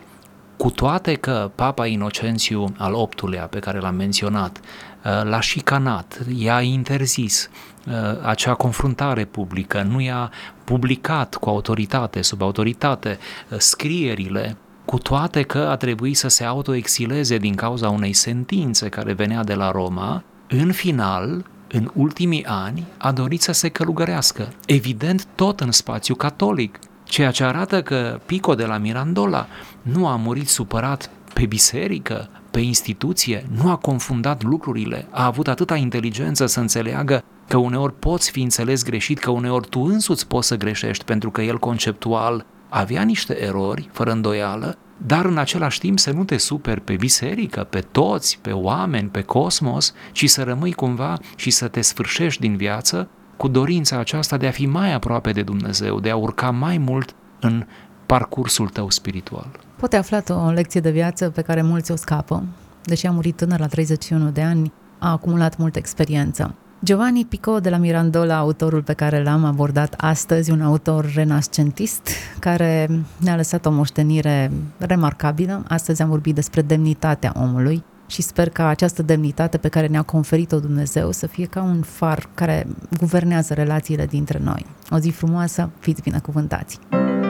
cu 0.58 0.70
toate 0.70 1.14
că 1.14 1.52
Papa 1.56 1.86
Inocențiu 1.86 2.74
al 2.78 2.92
VIII-lea, 2.92 3.46
pe 3.46 3.60
care 3.60 3.80
l-am 3.80 3.96
menționat, 3.96 4.60
uh, 4.60 4.93
l-a 5.04 5.40
șicanat, 5.40 6.20
i-a 6.36 6.62
interzis 6.62 7.50
uh, 7.88 7.94
acea 8.22 8.54
confruntare 8.54 9.26
publică, 9.26 9.82
nu 9.82 10.02
i-a 10.02 10.32
publicat 10.64 11.36
cu 11.36 11.50
autoritate, 11.50 12.22
sub 12.22 12.42
autoritate, 12.42 13.18
uh, 13.50 13.58
scrierile, 13.60 14.58
cu 14.86 14.98
toate 14.98 15.42
că 15.42 15.58
a 15.58 15.76
trebuit 15.76 16.18
să 16.18 16.28
se 16.28 16.44
autoexileze 16.44 17.38
din 17.38 17.56
cauza 17.56 17.90
unei 17.90 18.14
sentințe 18.14 18.90
care 18.90 19.14
venea 19.14 19.44
de 19.44 19.54
la 19.54 19.72
Roma, 19.72 20.24
în 20.48 20.72
final, 20.72 21.46
în 21.68 21.90
ultimii 21.94 22.46
ani, 22.46 22.88
a 22.98 23.12
dorit 23.12 23.42
să 23.42 23.52
se 23.52 23.70
călugărească, 23.70 24.54
evident 24.66 25.26
tot 25.36 25.60
în 25.60 25.72
spațiu 25.72 26.16
catolic, 26.16 26.80
ceea 27.04 27.32
ce 27.32 27.44
arată 27.44 27.82
că 27.82 28.20
Pico 28.26 28.56
de 28.56 28.66
la 28.66 28.78
Mirandola 28.78 29.48
nu 29.82 30.08
a 30.08 30.16
murit 30.16 30.50
supărat 30.50 31.10
pe 31.34 31.46
biserică, 31.46 32.30
pe 32.54 32.60
instituție, 32.60 33.46
nu 33.62 33.70
a 33.70 33.76
confundat 33.76 34.44
lucrurile, 34.44 35.08
a 35.12 35.26
avut 35.26 35.48
atâta 35.48 35.76
inteligență 35.76 36.46
să 36.46 36.60
înțeleagă 36.60 37.24
că 37.48 37.58
uneori 37.58 38.00
poți 38.00 38.32
fi 38.32 38.42
înțeles 38.42 38.84
greșit, 38.84 39.20
că 39.20 39.32
uneori 39.32 39.68
tu 39.68 39.80
însuți 39.80 40.28
poți 40.28 40.48
să 40.48 40.56
greșești, 40.58 41.04
pentru 41.04 41.32
că 41.32 41.42
el 41.42 41.58
conceptual 41.58 42.46
avea 42.70 43.02
niște 43.02 43.42
erori, 43.42 43.90
fără 43.92 44.12
îndoială, 44.12 44.78
dar 44.98 45.26
în 45.26 45.38
același 45.38 45.80
timp 45.80 46.00
să 46.00 46.12
nu 46.12 46.24
te 46.24 46.38
superi 46.38 46.82
pe 46.82 46.96
biserică, 46.96 47.64
pe 47.70 47.80
toți, 47.80 48.40
pe 48.42 48.52
oameni, 48.52 49.10
pe 49.10 49.22
cosmos, 49.22 49.94
ci 50.12 50.30
să 50.30 50.44
rămâi 50.44 50.74
cumva 50.74 51.18
și 51.36 51.50
să 51.50 51.68
te 51.68 51.82
sfârșești 51.82 52.42
din 52.42 52.56
viață 52.56 53.10
cu 53.38 53.48
dorința 53.48 53.98
aceasta 53.98 54.38
de 54.38 54.48
a 54.48 54.52
fi 54.52 54.66
mai 54.66 54.94
aproape 54.94 55.32
de 55.32 55.42
Dumnezeu, 55.42 56.00
de 56.00 56.10
a 56.10 56.16
urca 56.16 56.52
mai 56.52 56.78
mult 56.78 57.16
în 57.40 57.66
parcursul 58.06 58.70
tău 58.70 58.90
spiritual. 58.90 59.60
Poate 59.76 59.96
aflat 59.96 60.30
o 60.30 60.50
lecție 60.50 60.82
de 60.82 60.92
viață 60.92 61.30
pe 61.30 61.42
care 61.42 61.62
mulți 61.62 61.92
o 61.92 61.96
scapă, 61.96 62.44
deși 62.84 63.08
a 63.08 63.12
murit 63.12 63.36
tânăr 63.36 63.60
la 63.60 63.68
31 63.68 64.30
de 64.30 64.42
ani, 64.42 64.72
a 65.00 65.12
acumulat 65.12 65.58
multă 65.58 65.78
experiență. 65.78 66.56
Giovanni 66.84 67.26
Pico 67.26 67.60
de 67.60 67.70
la 67.70 67.78
Mirandola, 67.78 68.38
autorul 68.38 68.84
pe 68.84 68.94
care 68.94 69.24
l-am 69.24 69.44
abordat 69.44 69.94
astăzi, 69.98 70.52
un 70.52 70.62
autor 70.62 71.12
renascentist 71.14 72.08
care 72.40 72.90
ne-a 73.18 73.36
lăsat 73.36 73.66
o 73.66 73.72
moștenire 73.72 74.52
remarcabilă. 74.78 75.64
Astăzi 75.68 76.02
am 76.02 76.10
vorbit 76.10 76.36
despre 76.36 76.62
demnitatea 76.62 77.34
omului, 77.36 77.84
și 78.08 78.22
sper 78.22 78.50
ca 78.50 78.68
această 78.68 79.02
demnitate 79.02 79.58
pe 79.58 79.68
care 79.68 79.88
ne-a 79.88 80.02
conferit-o 80.02 80.60
Dumnezeu 80.60 81.12
să 81.12 81.28
fie 81.28 81.46
ca 81.46 81.62
un 81.62 81.82
far 81.82 82.30
care 82.34 82.68
guvernează 83.00 83.54
relațiile 83.54 84.06
dintre 84.06 84.40
noi. 84.44 84.66
O 84.90 84.98
zi 84.98 85.10
frumoasă, 85.10 85.70
fiți 85.80 86.02
binecuvântați! 86.02 86.80